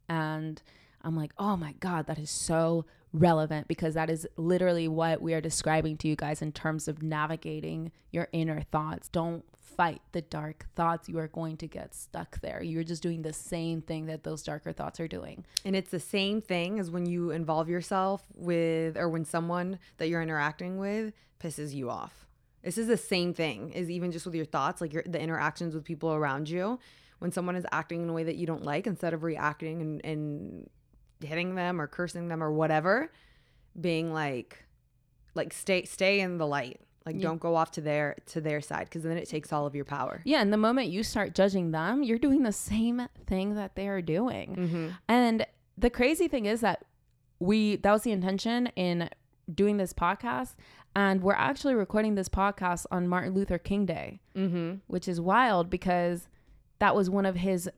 [0.08, 0.62] and
[1.04, 5.34] I'm like, oh my God, that is so relevant because that is literally what we
[5.34, 9.10] are describing to you guys in terms of navigating your inner thoughts.
[9.10, 9.44] Don't
[9.76, 11.10] fight the dark thoughts.
[11.10, 12.62] You are going to get stuck there.
[12.62, 15.46] You're just doing the same thing that those darker thoughts are doing.
[15.66, 20.08] And it's the same thing as when you involve yourself with, or when someone that
[20.10, 22.26] you're interacting with pisses you off.
[22.64, 25.74] This is the same thing as even just with your thoughts, like your, the interactions
[25.74, 26.80] with people around you.
[27.20, 30.06] When someone is acting in a way that you don't like, instead of reacting and,
[30.06, 30.70] and
[31.24, 33.12] hitting them or cursing them or whatever,
[33.80, 34.66] being like
[35.34, 36.82] like stay stay in the light.
[37.06, 37.22] Like yeah.
[37.22, 39.86] don't go off to their to their side because then it takes all of your
[39.86, 40.22] power.
[40.24, 43.88] Yeah, and the moment you start judging them, you're doing the same thing that they
[43.88, 44.56] are doing.
[44.56, 44.88] Mm-hmm.
[45.08, 45.46] And
[45.78, 46.86] the crazy thing is that
[47.40, 49.10] we that was the intention in
[49.54, 50.56] doing this podcast
[50.96, 54.76] and we're actually recording this podcast on Martin Luther King Day, mm-hmm.
[54.88, 56.28] which is wild because
[56.80, 57.70] that was one of his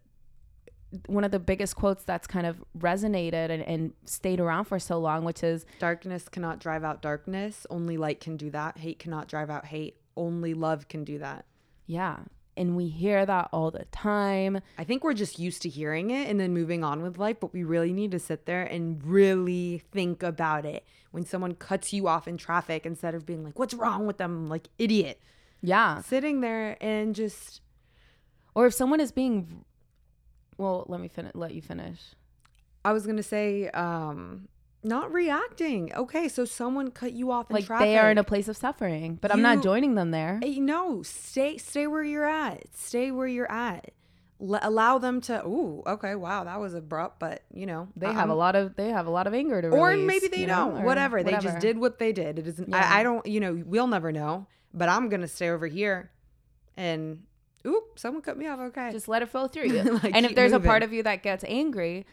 [1.07, 4.99] one of the biggest quotes that's kind of resonated and, and, stayed around for so
[4.99, 7.65] long, which is darkness cannot drive out darkness.
[7.69, 8.77] Only light can do that.
[8.77, 9.97] Hate cannot drive out hate.
[10.15, 11.45] Only love can do that.
[11.85, 12.17] Yeah.
[12.55, 14.59] And we hear that all the time.
[14.77, 17.51] I think we're just used to hearing it and then moving on with life, but
[17.51, 20.85] we really need to sit there and really think about it.
[21.11, 24.47] When someone cuts you off in traffic, instead of being like, what's wrong with them?
[24.47, 25.19] Like, idiot.
[25.61, 26.01] Yeah.
[26.01, 27.61] Sitting there and just.
[28.55, 29.65] Or if someone is being
[30.57, 31.33] well, let me finish.
[31.35, 31.99] Let you finish.
[32.85, 34.47] I was gonna say, um,
[34.83, 35.93] not reacting.
[35.95, 37.87] Okay, so someone cut you off in like traffic.
[37.87, 40.39] they are in a place of suffering, but you, I'm not joining them there.
[40.43, 42.63] No, stay, stay where you're at.
[42.75, 43.91] Stay where you're at.
[44.41, 45.45] L- allow them to.
[45.45, 48.75] Ooh, okay, wow, that was abrupt, but you know they um, have a lot of
[48.75, 50.75] they have a lot of anger to release, or maybe they don't.
[50.75, 51.17] Know, whatever.
[51.17, 52.39] whatever, they just did what they did.
[52.39, 52.69] It isn't.
[52.69, 52.77] Yeah.
[52.77, 53.25] I, I don't.
[53.25, 54.47] You know, we'll never know.
[54.73, 56.11] But I'm gonna stay over here,
[56.75, 57.23] and
[57.65, 58.59] oop, someone cut me off.
[58.59, 58.91] Okay.
[58.91, 59.83] Just let it flow through you.
[59.83, 60.67] like, and if there's moving.
[60.67, 62.05] a part of you that gets angry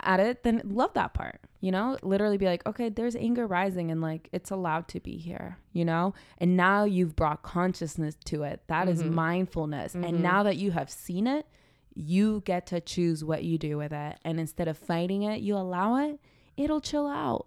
[0.00, 1.40] at it, then love that part.
[1.60, 5.16] You know, literally be like, okay, there's anger rising and like it's allowed to be
[5.16, 6.14] here, you know?
[6.38, 8.62] And now you've brought consciousness to it.
[8.66, 8.92] That mm-hmm.
[8.92, 9.94] is mindfulness.
[9.94, 10.04] Mm-hmm.
[10.04, 11.46] And now that you have seen it,
[11.94, 14.18] you get to choose what you do with it.
[14.24, 16.18] And instead of fighting it, you allow it,
[16.56, 17.46] it'll chill out.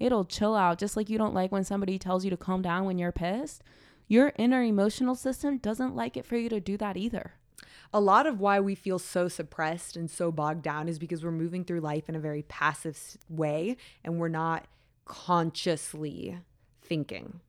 [0.00, 0.78] It'll chill out.
[0.78, 3.62] Just like you don't like when somebody tells you to calm down when you're pissed
[4.08, 7.34] your inner emotional system doesn't like it for you to do that either.
[7.92, 11.30] A lot of why we feel so suppressed and so bogged down is because we're
[11.30, 14.66] moving through life in a very passive way and we're not
[15.04, 16.38] consciously
[16.82, 17.40] thinking.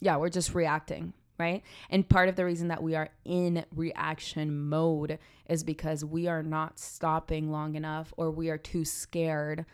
[0.00, 1.62] Yeah, we're just reacting, right?
[1.90, 6.42] And part of the reason that we are in reaction mode is because we are
[6.42, 9.64] not stopping long enough or we are too scared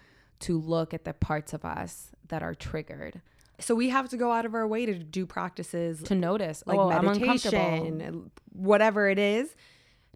[0.41, 3.21] to look at the parts of us that are triggered
[3.61, 6.79] so we have to go out of our way to do practices to notice like
[6.79, 9.55] oh, meditation whatever it is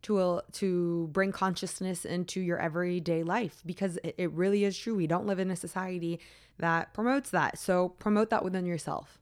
[0.03, 4.95] to uh, to bring consciousness into your everyday life because it, it really is true.
[4.95, 6.21] We don't live in a society
[6.59, 7.59] that promotes that.
[7.59, 9.19] So promote that within yourself.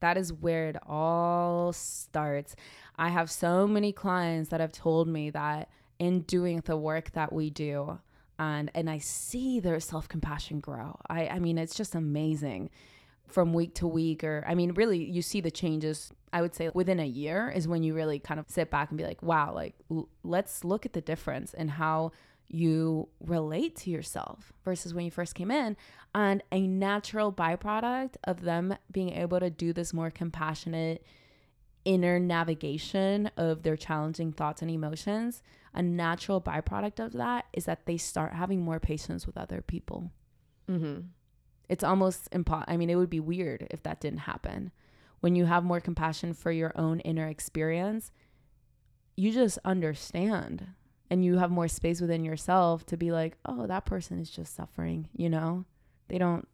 [0.00, 2.56] That is where it all starts.
[2.96, 5.68] I have so many clients that have told me that
[5.98, 7.98] in doing the work that we do
[8.38, 10.98] and and i see their self-compassion grow.
[11.08, 12.70] I i mean it's just amazing
[13.30, 16.70] from week to week or i mean really you see the changes i would say
[16.74, 19.54] within a year is when you really kind of sit back and be like wow
[19.54, 22.10] like l- let's look at the difference and how
[22.52, 25.76] you relate to yourself versus when you first came in.
[26.14, 31.04] And a natural byproduct of them being able to do this more compassionate
[31.84, 37.86] inner navigation of their challenging thoughts and emotions, a natural byproduct of that is that
[37.86, 40.10] they start having more patience with other people.
[40.68, 41.00] Mm-hmm.
[41.70, 42.70] It's almost impossible.
[42.70, 44.72] I mean, it would be weird if that didn't happen.
[45.20, 48.10] When you have more compassion for your own inner experience,
[49.16, 50.66] you just understand
[51.10, 54.56] and you have more space within yourself to be like, oh, that person is just
[54.56, 55.64] suffering, you know?
[56.08, 56.48] They don't,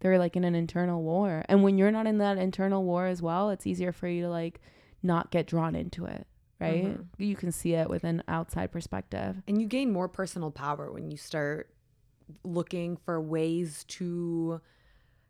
[0.00, 1.44] they're like in an internal war.
[1.48, 4.30] And when you're not in that internal war as well, it's easier for you to
[4.30, 4.60] like
[5.00, 6.26] not get drawn into it,
[6.58, 6.86] right?
[6.86, 7.22] Mm-hmm.
[7.22, 9.36] You can see it with an outside perspective.
[9.46, 11.70] And you gain more personal power when you start
[12.42, 14.60] looking for ways to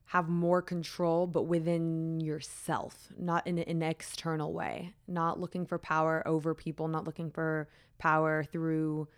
[0.06, 6.22] have more control, but within yourself, not in an external way, not looking for power
[6.26, 9.08] over people, not looking for power through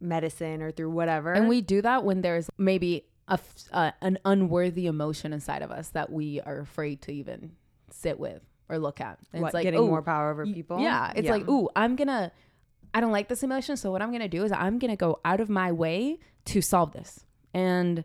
[0.00, 1.32] medicine or through whatever.
[1.32, 3.38] And we do that when there's maybe a
[3.72, 7.52] uh, an unworthy emotion inside of us that we are afraid to even
[7.90, 9.18] sit with or look at.
[9.32, 10.80] And what, it's like getting "Ooh, more power over people.
[10.80, 12.32] Yeah, it's like, ooh, I'm gonna.
[12.92, 15.40] I don't like this emotion, so what I'm gonna do is I'm gonna go out
[15.40, 17.24] of my way to solve this,
[17.54, 18.04] and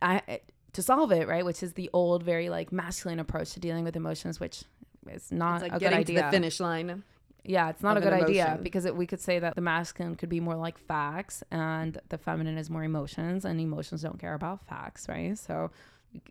[0.00, 0.38] I eh,
[0.72, 1.44] to solve it, right?
[1.44, 4.64] Which is the old, very like masculine approach to dealing with emotions, which
[5.10, 6.20] is not it's like a good getting idea.
[6.20, 7.02] to the finish line.
[7.44, 10.28] Yeah, it's not a good idea because it, we could say that the masculine could
[10.28, 14.60] be more like facts and the feminine is more emotions, and emotions don't care about
[14.66, 15.36] facts, right?
[15.38, 15.70] So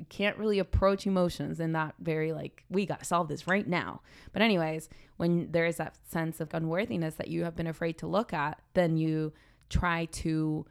[0.10, 4.02] can't really approach emotions in that very like we got to solve this right now.
[4.34, 8.08] But anyways, when there is that sense of unworthiness that you have been afraid to
[8.08, 9.34] look at, then you
[9.70, 10.66] try to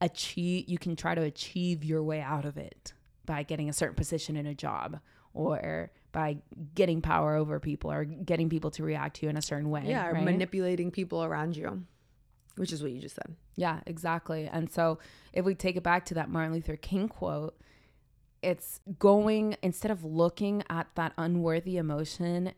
[0.00, 2.92] achieve you can try to achieve your way out of it
[3.24, 5.00] by getting a certain position in a job
[5.32, 6.36] or by
[6.74, 9.82] getting power over people or getting people to react to you in a certain way.
[9.86, 10.24] Yeah, or right?
[10.24, 11.84] manipulating people around you,
[12.56, 13.34] which is what you just said.
[13.56, 14.48] Yeah, exactly.
[14.50, 14.98] And so
[15.32, 17.56] if we take it back to that Martin Luther King quote,
[18.44, 22.52] it's going instead of looking at that unworthy emotion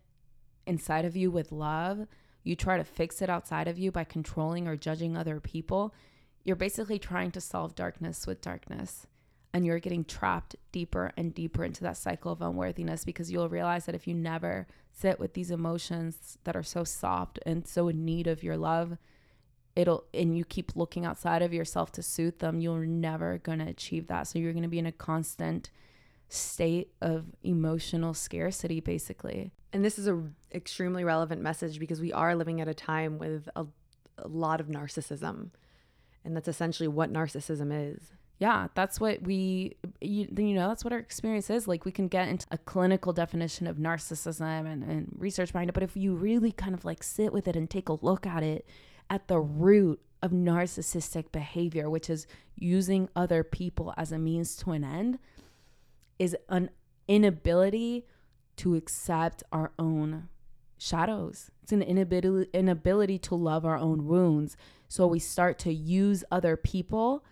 [0.66, 2.06] inside of you with love,
[2.42, 5.94] you try to fix it outside of you by controlling or judging other people.
[6.42, 9.06] You're basically trying to solve darkness with darkness.
[9.54, 13.86] And you're getting trapped deeper and deeper into that cycle of unworthiness because you'll realize
[13.86, 18.04] that if you never sit with these emotions that are so soft and so in
[18.04, 18.98] need of your love,
[19.76, 23.68] it'll and you keep looking outside of yourself to soothe them you're never going to
[23.68, 25.70] achieve that so you're going to be in a constant
[26.28, 30.22] state of emotional scarcity basically And this is a
[30.54, 33.66] extremely relevant message because we are living at a time with a,
[34.18, 35.50] a lot of narcissism.
[36.24, 38.12] And that's essentially what narcissism is.
[38.38, 42.08] yeah that's what we you, you know that's what our experience is like we can
[42.08, 46.14] get into a clinical definition of narcissism and, and research behind it but if you
[46.14, 48.66] really kind of like sit with it and take a look at it
[49.10, 54.72] at the root of narcissistic behavior which is using other people as a means to
[54.72, 55.18] an end
[56.18, 56.70] is an
[57.06, 58.06] inability
[58.56, 60.28] to accept our own
[60.78, 61.50] shadows.
[61.62, 64.56] It's an inability inability to love our own wounds.
[64.88, 67.24] So we start to use other people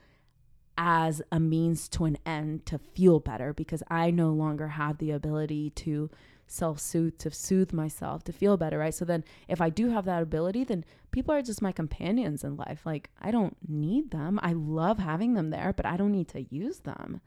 [0.77, 5.13] as a means to an end to feel better because I no longer have the
[5.13, 6.11] ability to
[6.47, 8.95] self soothe, to soothe myself, to feel better, right?
[8.95, 12.57] So then if I do have that ability, then people are just my companions in
[12.57, 12.83] life.
[12.85, 14.39] Like I don't need them.
[14.43, 17.21] I love having them there, but I don't need to use them.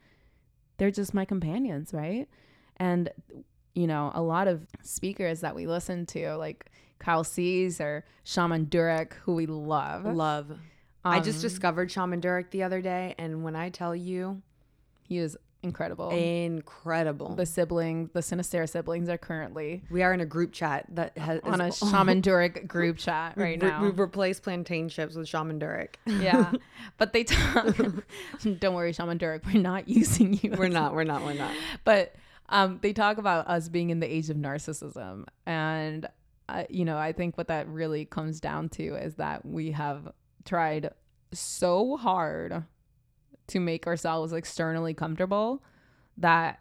[0.77, 2.27] They're just my companions, right?
[2.77, 3.09] And
[3.73, 8.67] you know, a lot of speakers that we listen to, like Kyle Cease or Shaman
[8.67, 10.05] Durek, who we love.
[10.05, 10.57] Love.
[11.05, 13.13] I just Um, discovered Shaman Durek the other day.
[13.17, 14.41] And when I tell you,
[15.03, 16.09] he is incredible.
[16.09, 17.35] incredible.
[17.35, 21.39] the siblings, the Sinistera siblings, are currently we are in a group chat that has
[21.43, 23.81] on a Shaman Durek group chat right now.
[23.81, 25.95] We've replaced plantain chips with Shaman Durek.
[26.05, 26.51] yeah,
[26.97, 27.75] but they talk.
[28.59, 30.55] don't worry, Shaman Durek, we're not using you.
[30.57, 30.93] we're not.
[30.93, 31.23] We're not.
[31.23, 31.53] We're not.
[31.83, 32.15] but
[32.49, 36.07] um, they talk about us being in the age of narcissism, and
[36.49, 40.11] uh, you know, I think what that really comes down to is that we have
[40.45, 40.91] tried
[41.33, 42.63] so hard
[43.47, 45.63] to make ourselves externally comfortable
[46.17, 46.59] that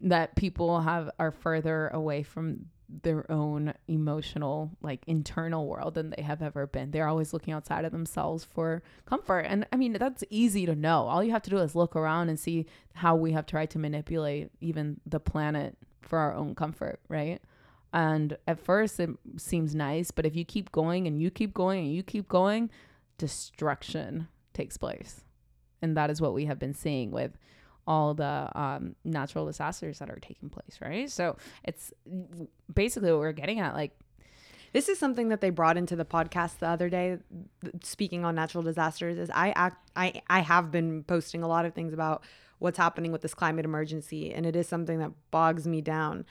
[0.00, 2.66] that people have are further away from
[3.02, 6.90] their own emotional like internal world than they have ever been.
[6.90, 9.40] They're always looking outside of themselves for comfort.
[9.40, 11.06] And i mean that's easy to know.
[11.06, 13.78] All you have to do is look around and see how we have tried to
[13.78, 17.40] manipulate even the planet for our own comfort right?
[17.92, 21.86] And at first it seems nice but if you keep going and you keep going
[21.86, 22.70] and you keep going
[23.16, 25.24] destruction takes place
[25.84, 27.32] and that is what we have been seeing with
[27.86, 31.92] all the um, natural disasters that are taking place right so it's
[32.72, 33.92] basically what we're getting at like
[34.72, 37.18] This is something that they brought into the podcast the other day.
[37.84, 40.06] Speaking on natural disasters, is I act I
[40.38, 42.24] I have been posting a lot of things about
[42.58, 46.24] what's happening with this climate emergency, and it is something that bogs me down.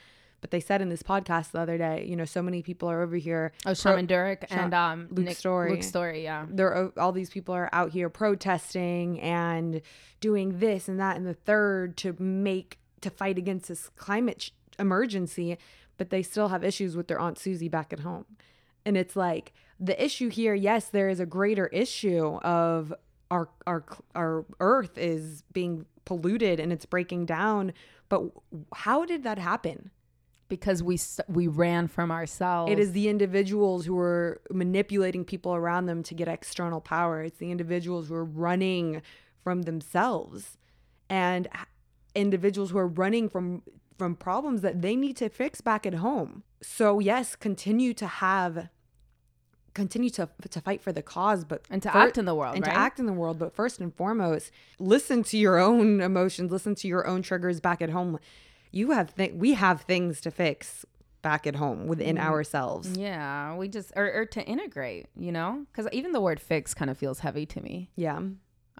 [0.44, 3.00] But they said in this podcast the other day, you know, so many people are
[3.00, 3.52] over here.
[3.64, 5.70] Oh, Shaman Durek Sha- and um, Luke Nick, Storey.
[5.70, 6.44] Luke Storey, yeah.
[6.50, 9.80] There, all these people are out here protesting and
[10.20, 14.52] doing this and that and the third to make to fight against this climate ch-
[14.78, 15.56] emergency,
[15.96, 18.26] but they still have issues with their aunt Susie back at home.
[18.84, 22.92] And it's like the issue here, yes, there is a greater issue of
[23.30, 23.82] our our
[24.14, 27.72] our earth is being polluted and it's breaking down,
[28.10, 28.24] but
[28.74, 29.90] how did that happen?
[30.48, 32.70] Because we we ran from ourselves.
[32.70, 37.22] It is the individuals who are manipulating people around them to get external power.
[37.22, 39.02] It's the individuals who are running
[39.42, 40.58] from themselves
[41.08, 41.48] and
[42.14, 43.62] individuals who are running from
[43.98, 46.42] from problems that they need to fix back at home.
[46.62, 48.68] So yes, continue to have
[49.74, 52.54] continue to to fight for the cause but and to fir- act in the world,
[52.54, 52.72] and right?
[52.72, 56.76] to act in the world but first and foremost listen to your own emotions listen
[56.76, 58.16] to your own triggers back at home
[58.74, 60.84] you have th- we have things to fix
[61.22, 62.26] back at home within Mm-hmm.
[62.32, 66.74] ourselves Yeah, we just or, or to integrate, you know, because even the word "fix"
[66.74, 67.90] kind of feels heavy to me.
[67.96, 68.20] yeah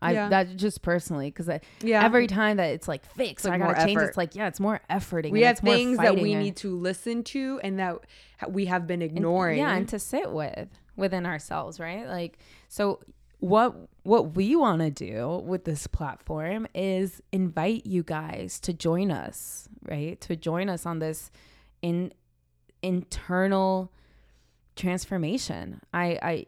[0.03, 0.28] I Yeah.
[0.28, 1.49] that just personally because
[1.80, 3.97] yeah every time that it's like fix, like I gotta change.
[3.97, 4.09] effort.
[4.09, 5.30] It's like yeah, it's more efforting.
[5.30, 7.97] we and have it's more things that we and- need to listen to and that
[8.49, 12.07] we have been and- ignoring yeah, and to sit with within ourselves, right?
[12.09, 12.38] Like
[12.68, 13.01] so.
[13.45, 19.11] What what we want to do with this platform is invite you guys to join
[19.11, 20.18] us, right?
[20.22, 21.30] To join us on this
[21.82, 22.11] in
[22.82, 23.92] internal
[24.76, 25.82] transformation.
[25.92, 26.45] I, I,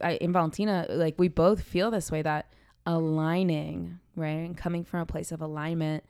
[0.00, 2.52] I, in Valentina, like we both feel this way that
[2.86, 6.04] aligning, right, and coming from a place of alignment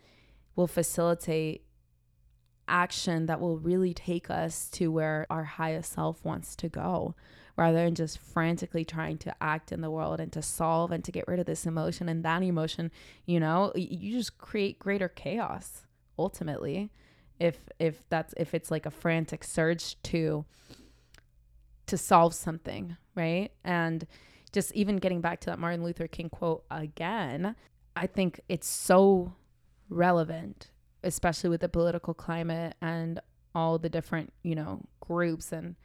[0.54, 1.62] will facilitate
[2.68, 7.14] action that will really take us to where our highest self wants to go
[7.56, 11.12] rather than just frantically trying to act in the world and to solve and to
[11.12, 12.90] get rid of this emotion and that emotion
[13.24, 15.86] you know you just create greater chaos
[16.18, 16.90] ultimately.
[17.38, 20.44] If if that's if it's like a frantic surge to
[21.86, 23.50] to solve something right?
[23.64, 24.06] And
[24.52, 27.54] just even getting back to that martin luther king quote again
[27.94, 29.34] i think it's so
[29.90, 30.70] relevant
[31.04, 33.20] especially with the political climate and
[33.54, 35.76] all the different you know groups and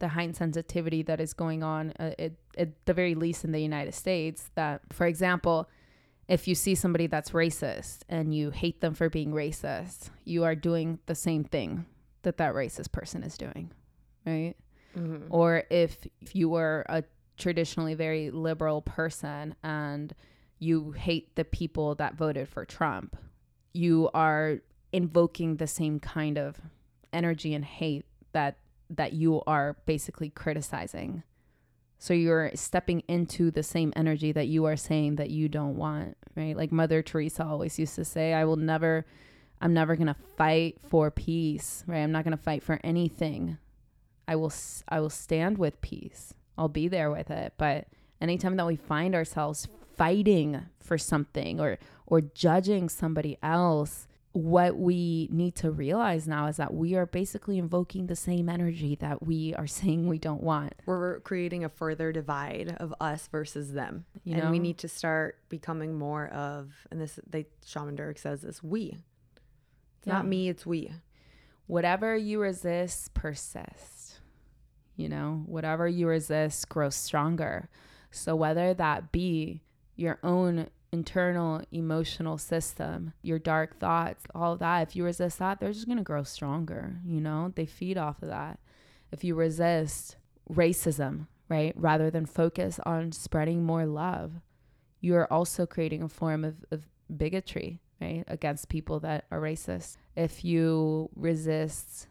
[0.00, 3.60] the heightened sensitivity that is going on uh, at, at the very least in the
[3.60, 5.68] united states that for example
[6.28, 10.54] if you see somebody that's racist and you hate them for being racist you are
[10.54, 11.86] doing the same thing
[12.22, 13.70] that that racist person is doing
[14.26, 14.54] right
[14.96, 15.26] Mhm.
[15.30, 17.04] or if, if you were a
[17.38, 20.12] traditionally very liberal person and
[20.58, 23.16] you hate the people that voted for Trump,
[23.72, 24.58] you are
[24.92, 26.60] invoking the same kind of
[27.12, 28.58] energy and hate that
[28.90, 31.22] that you are basically criticizing.
[31.98, 36.16] So you're stepping into the same energy that you are saying that you don't want,
[36.34, 36.56] right?
[36.56, 39.06] Like Mother Teresa always used to say, I will never
[39.62, 42.00] I'm never going to fight for peace, right?
[42.00, 43.58] I'm not going to fight for anything
[44.30, 44.52] I will
[44.88, 46.34] I will stand with peace.
[46.56, 47.54] I'll be there with it.
[47.58, 47.88] But
[48.20, 49.66] anytime that we find ourselves
[49.96, 56.56] fighting for something or or judging somebody else, what we need to realize now is
[56.58, 60.72] that we are basically invoking the same energy that we are saying we don't want.
[60.86, 65.38] we're creating a further divide of us versus them You and we need to start
[65.48, 68.96] becoming more of and this they shaman Durek says this we
[69.98, 70.90] it's not me it's we
[71.70, 74.18] Whatever you resist persists.
[74.96, 77.70] You know, whatever you resist grows stronger.
[78.10, 79.62] So whether that be
[79.94, 85.72] your own internal emotional system, your dark thoughts, all that, if you resist that, they're
[85.72, 87.52] just going to grow stronger, you know?
[87.54, 88.58] They feed off of that.
[89.12, 90.16] If you resist
[90.50, 94.32] racism, right, rather than focus on spreading more love,
[95.00, 96.86] you are also creating a form of, of
[97.16, 99.96] bigotry, right, against people that are racist.
[100.16, 102.08] If you resist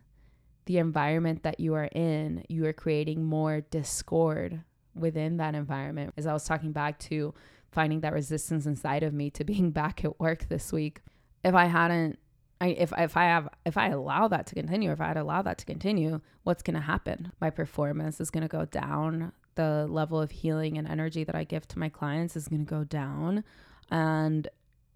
[0.65, 4.61] the environment that you are in, you are creating more discord
[4.95, 6.13] within that environment.
[6.17, 7.33] As I was talking back to
[7.71, 11.01] finding that resistance inside of me to being back at work this week,
[11.43, 12.19] if I hadn't
[12.61, 15.43] I, if if I have if I allow that to continue, if I had allowed
[15.43, 17.31] that to continue, what's going to happen?
[17.39, 19.31] My performance is going to go down.
[19.55, 22.69] The level of healing and energy that I give to my clients is going to
[22.69, 23.43] go down,
[23.89, 24.47] and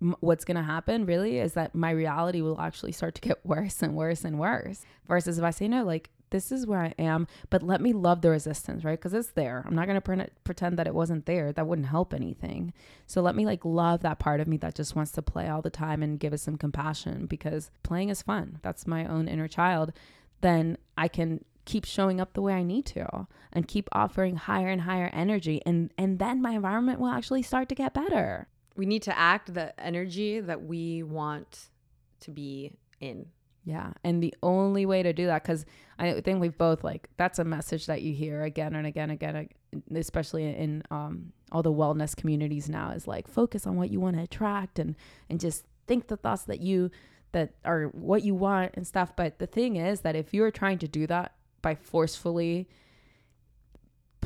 [0.01, 3.45] m- what's going to happen really is that my reality will actually start to get
[3.45, 4.85] worse and worse and worse.
[5.07, 8.21] Versus if I say no, like this is where I am, but let me love
[8.21, 8.99] the resistance, right?
[8.99, 9.63] Because it's there.
[9.67, 11.53] I'm not going to pre- pretend that it wasn't there.
[11.53, 12.73] That wouldn't help anything.
[13.05, 15.61] So let me like love that part of me that just wants to play all
[15.61, 18.57] the time and give it some compassion because playing is fun.
[18.63, 19.93] That's my own inner child.
[20.41, 24.67] Then I can keep showing up the way I need to and keep offering higher
[24.67, 28.47] and higher energy and and then my environment will actually start to get better.
[28.75, 31.69] We need to act the energy that we want
[32.21, 33.27] to be in.
[33.65, 33.91] Yeah.
[34.03, 35.65] And the only way to do that, because
[35.97, 39.47] I think we've both like, that's a message that you hear again and again, again,
[39.95, 44.17] especially in um, all the wellness communities now is like, focus on what you want
[44.17, 44.95] to attract and,
[45.29, 46.91] and just think the thoughts that you,
[47.31, 49.15] that are what you want and stuff.
[49.15, 52.67] But the thing is that if you're trying to do that by forcefully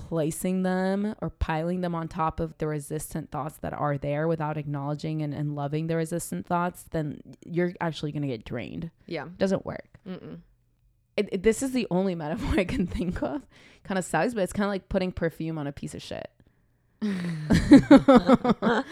[0.07, 4.57] placing them or piling them on top of the resistant thoughts that are there without
[4.57, 8.89] acknowledging and, and loving the resistant thoughts, then you're actually going to get drained.
[9.05, 9.25] Yeah.
[9.25, 9.99] It doesn't work.
[11.17, 13.41] It, it, this is the only metaphor I can think of.
[13.83, 16.29] Kind of sucks, but it's kind of like putting perfume on a piece of shit.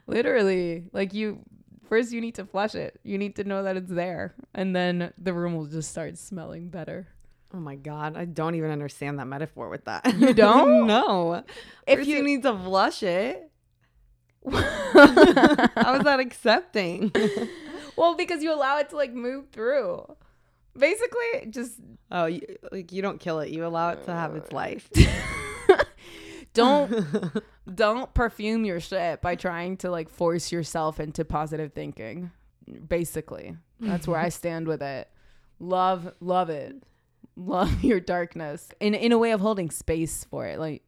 [0.08, 0.82] Literally.
[0.92, 1.44] Like you
[1.88, 2.98] first you need to flush it.
[3.04, 4.34] You need to know that it's there.
[4.52, 7.06] And then the room will just start smelling better.
[7.52, 10.06] Oh my god, I don't even understand that metaphor with that.
[10.18, 10.86] You don't?
[10.86, 11.42] no.
[11.86, 13.50] If First you- you need to flush it.
[14.50, 17.12] How is that accepting?
[17.96, 20.06] Well, because you allow it to like move through.
[20.78, 21.72] Basically, just
[22.10, 22.40] Oh, you,
[22.72, 23.50] like you don't kill it.
[23.50, 24.88] You allow it to have its life.
[26.54, 27.42] don't
[27.74, 32.30] don't perfume your shit by trying to like force yourself into positive thinking.
[32.88, 35.08] Basically, that's where I stand with it.
[35.58, 36.82] Love, love it.
[37.40, 40.58] Love your darkness in in a way of holding space for it.
[40.58, 40.82] Like,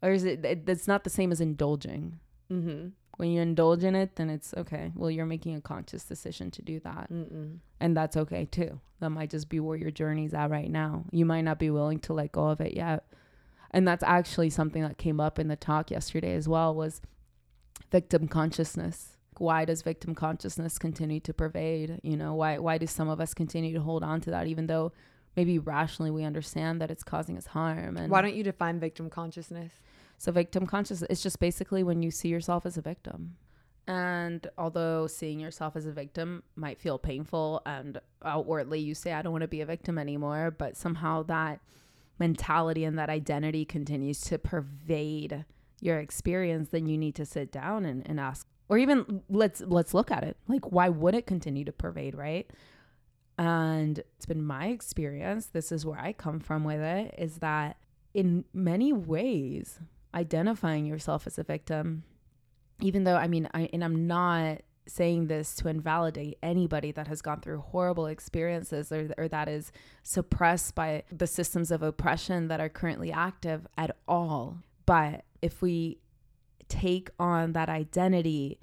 [0.00, 0.64] or is it?
[0.64, 2.20] that's not the same as indulging.
[2.50, 2.88] mm-hmm.
[3.16, 4.92] When you indulge in it, then it's okay.
[4.94, 7.10] Well, you're making a conscious decision to do that.
[7.10, 7.60] Mm-mm.
[7.80, 8.78] And that's okay too.
[9.00, 11.04] That might just be where your journey's at right now.
[11.10, 13.06] You might not be willing to let go of it yet.
[13.70, 17.00] And that's actually something that came up in the talk yesterday as well was
[17.90, 19.16] victim consciousness.
[19.38, 22.00] Why does victim consciousness continue to pervade?
[22.02, 24.66] You know, why why do some of us continue to hold on to that even
[24.66, 24.92] though
[25.36, 29.10] maybe rationally we understand that it's causing us harm and Why don't you define victim
[29.10, 29.72] consciousness?
[30.18, 33.36] so victim consciousness it's just basically when you see yourself as a victim.
[33.88, 39.22] And although seeing yourself as a victim might feel painful and outwardly you say I
[39.22, 41.60] don't want to be a victim anymore, but somehow that
[42.18, 45.44] mentality and that identity continues to pervade
[45.80, 49.94] your experience, then you need to sit down and, and ask or even let's let's
[49.94, 50.36] look at it.
[50.48, 52.50] Like why would it continue to pervade, right?
[53.38, 57.76] And it's been my experience, this is where I come from with it, is that
[58.14, 59.78] in many ways,
[60.14, 62.04] identifying yourself as a victim,
[62.80, 67.20] even though I mean, I and I'm not saying this to invalidate anybody that has
[67.20, 69.72] gone through horrible experiences or, or that is
[70.02, 74.58] suppressed by the systems of oppression that are currently active at all.
[74.86, 75.98] But if we
[76.68, 78.60] take on that identity,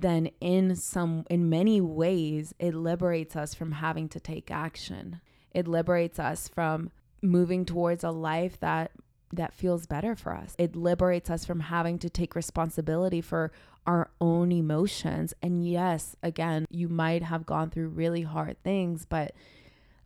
[0.00, 5.20] then in some in many ways it liberates us from having to take action.
[5.52, 6.90] It liberates us from
[7.22, 8.92] moving towards a life that
[9.32, 10.54] that feels better for us.
[10.58, 13.52] It liberates us from having to take responsibility for
[13.86, 15.34] our own emotions.
[15.42, 19.32] And yes, again, you might have gone through really hard things, but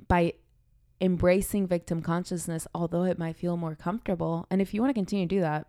[0.09, 0.35] by
[1.01, 5.27] embracing victim consciousness, although it might feel more comfortable, and if you want to continue
[5.27, 5.67] to do that,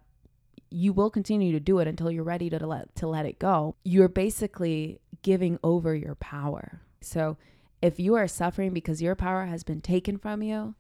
[0.76, 3.76] you will continue to do it until you're ready to let to let it go.
[3.86, 6.82] You're basically giving over your power.
[7.02, 7.38] So,
[7.82, 10.76] if you are suffering because your power has been taken from you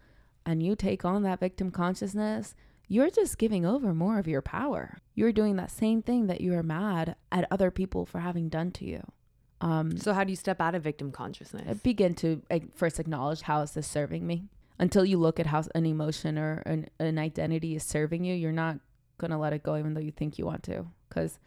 [0.45, 2.55] and you take on that victim consciousness,
[2.89, 4.99] you're just giving over more of your power.
[5.13, 8.71] You're doing that same thing that you are mad at other people for having done
[8.71, 9.01] to you.
[9.61, 11.79] Um, So how do you step out of victim consciousness?
[11.81, 14.49] begin to like, first acknowledge how is this serving me.
[14.77, 18.51] Until you look at how an emotion or an, an identity is serving you, you're
[18.51, 18.79] not
[19.17, 21.39] gonna let it go, even though you think you want to, because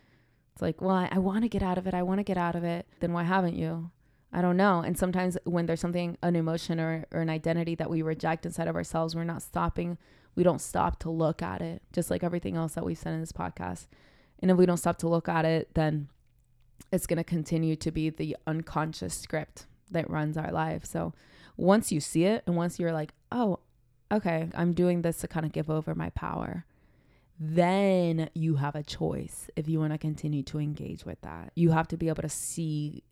[0.53, 1.95] it's like, well, I, I want to get out of it.
[1.95, 2.87] I want to get out of it.
[3.01, 3.91] Then why haven't you?
[4.33, 4.81] I don't know.
[4.81, 8.69] And sometimes when there's something, an emotion or, or an identity that we reject inside
[8.69, 9.99] of ourselves, we're not stopping.
[10.35, 13.21] We don't stop to look at it, just like everything else that we've said in
[13.21, 13.87] this podcast.
[14.41, 16.09] And if we don't stop to look at it, then
[16.93, 20.85] it's going to continue to be the unconscious script that runs our life.
[20.85, 21.15] So
[21.57, 23.61] once you see it and once you're like, oh,
[24.13, 26.65] okay, I'm doing this to kind of give over my power,
[27.39, 31.53] then you have a choice if you want to continue to engage with that.
[31.55, 33.05] You have to be able to see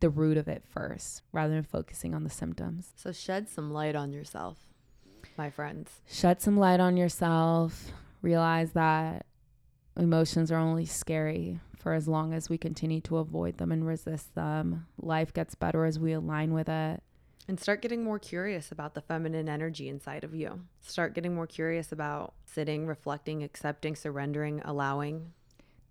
[0.00, 2.92] the root of it first rather than focusing on the symptoms.
[2.96, 4.58] So shed some light on yourself,
[5.36, 6.00] my friends.
[6.06, 7.92] Shed some light on yourself.
[8.22, 9.26] Realize that
[9.96, 14.34] emotions are only scary for as long as we continue to avoid them and resist
[14.34, 14.86] them.
[15.00, 17.02] Life gets better as we align with it.
[17.50, 20.60] And start getting more curious about the feminine energy inside of you.
[20.82, 25.32] Start getting more curious about sitting, reflecting, accepting, surrendering, allowing.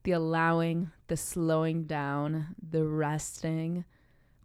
[0.03, 3.83] The allowing, the slowing down, the resting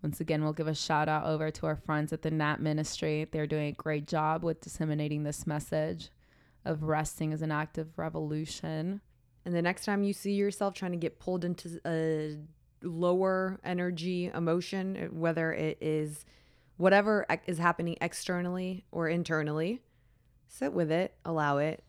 [0.03, 3.27] Once again, we'll give a shout out over to our friends at the Nap Ministry.
[3.31, 6.11] They're doing a great job with disseminating this message
[6.65, 9.01] of resting as an act of revolution.
[9.45, 12.37] And the next time you see yourself trying to get pulled into a
[12.83, 16.27] lower energy emotion, whether it is
[16.77, 19.81] whatever is happening externally or internally,
[20.49, 21.83] sit with it, allow it.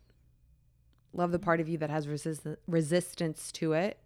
[1.14, 3.98] Love the part of you that has resist- resistance to it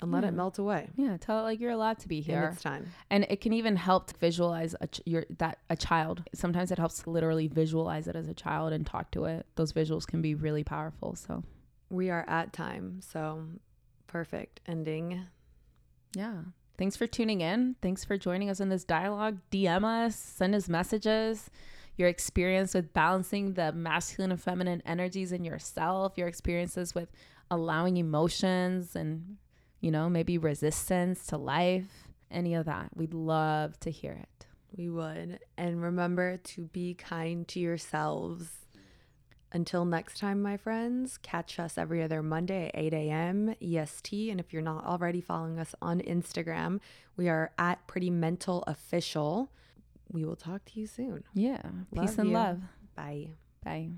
[0.00, 0.28] and let Yeah.
[0.28, 0.90] it melt away.
[0.96, 2.50] Yeah, tell it like you're allowed to be here.
[2.52, 2.88] its time.
[3.10, 6.22] And it can even help to visualize a ch- your that a child.
[6.34, 9.46] Sometimes it helps to literally visualize it as a child and talk to it.
[9.56, 11.14] Those visuals can be really powerful.
[11.16, 11.42] So
[11.90, 13.00] We are at time.
[13.02, 13.46] So
[14.06, 15.26] perfect ending.
[16.14, 16.42] yeah.
[16.80, 17.76] Thanks for tuning in.
[17.82, 19.36] Thanks for joining us in this dialogue.
[19.52, 21.50] DM us, send us messages.
[21.98, 27.10] Your experience with balancing the masculine and feminine energies in yourself, your experiences with
[27.50, 29.36] allowing emotions and,
[29.82, 32.96] you know, maybe resistance to life, any of that.
[32.96, 34.46] We'd love to hear it.
[34.74, 35.38] We would.
[35.58, 38.59] And remember to be kind to yourselves.
[39.52, 43.54] Until next time, my friends, catch us every other Monday at 8 a.m.
[43.60, 44.30] EST.
[44.30, 46.80] And if you're not already following us on Instagram,
[47.16, 49.50] we are at Pretty Mental Official.
[50.12, 51.24] We will talk to you soon.
[51.34, 51.62] Yeah.
[51.92, 52.34] Love Peace and you.
[52.34, 52.60] love.
[52.94, 53.30] Bye.
[53.64, 53.90] Bye.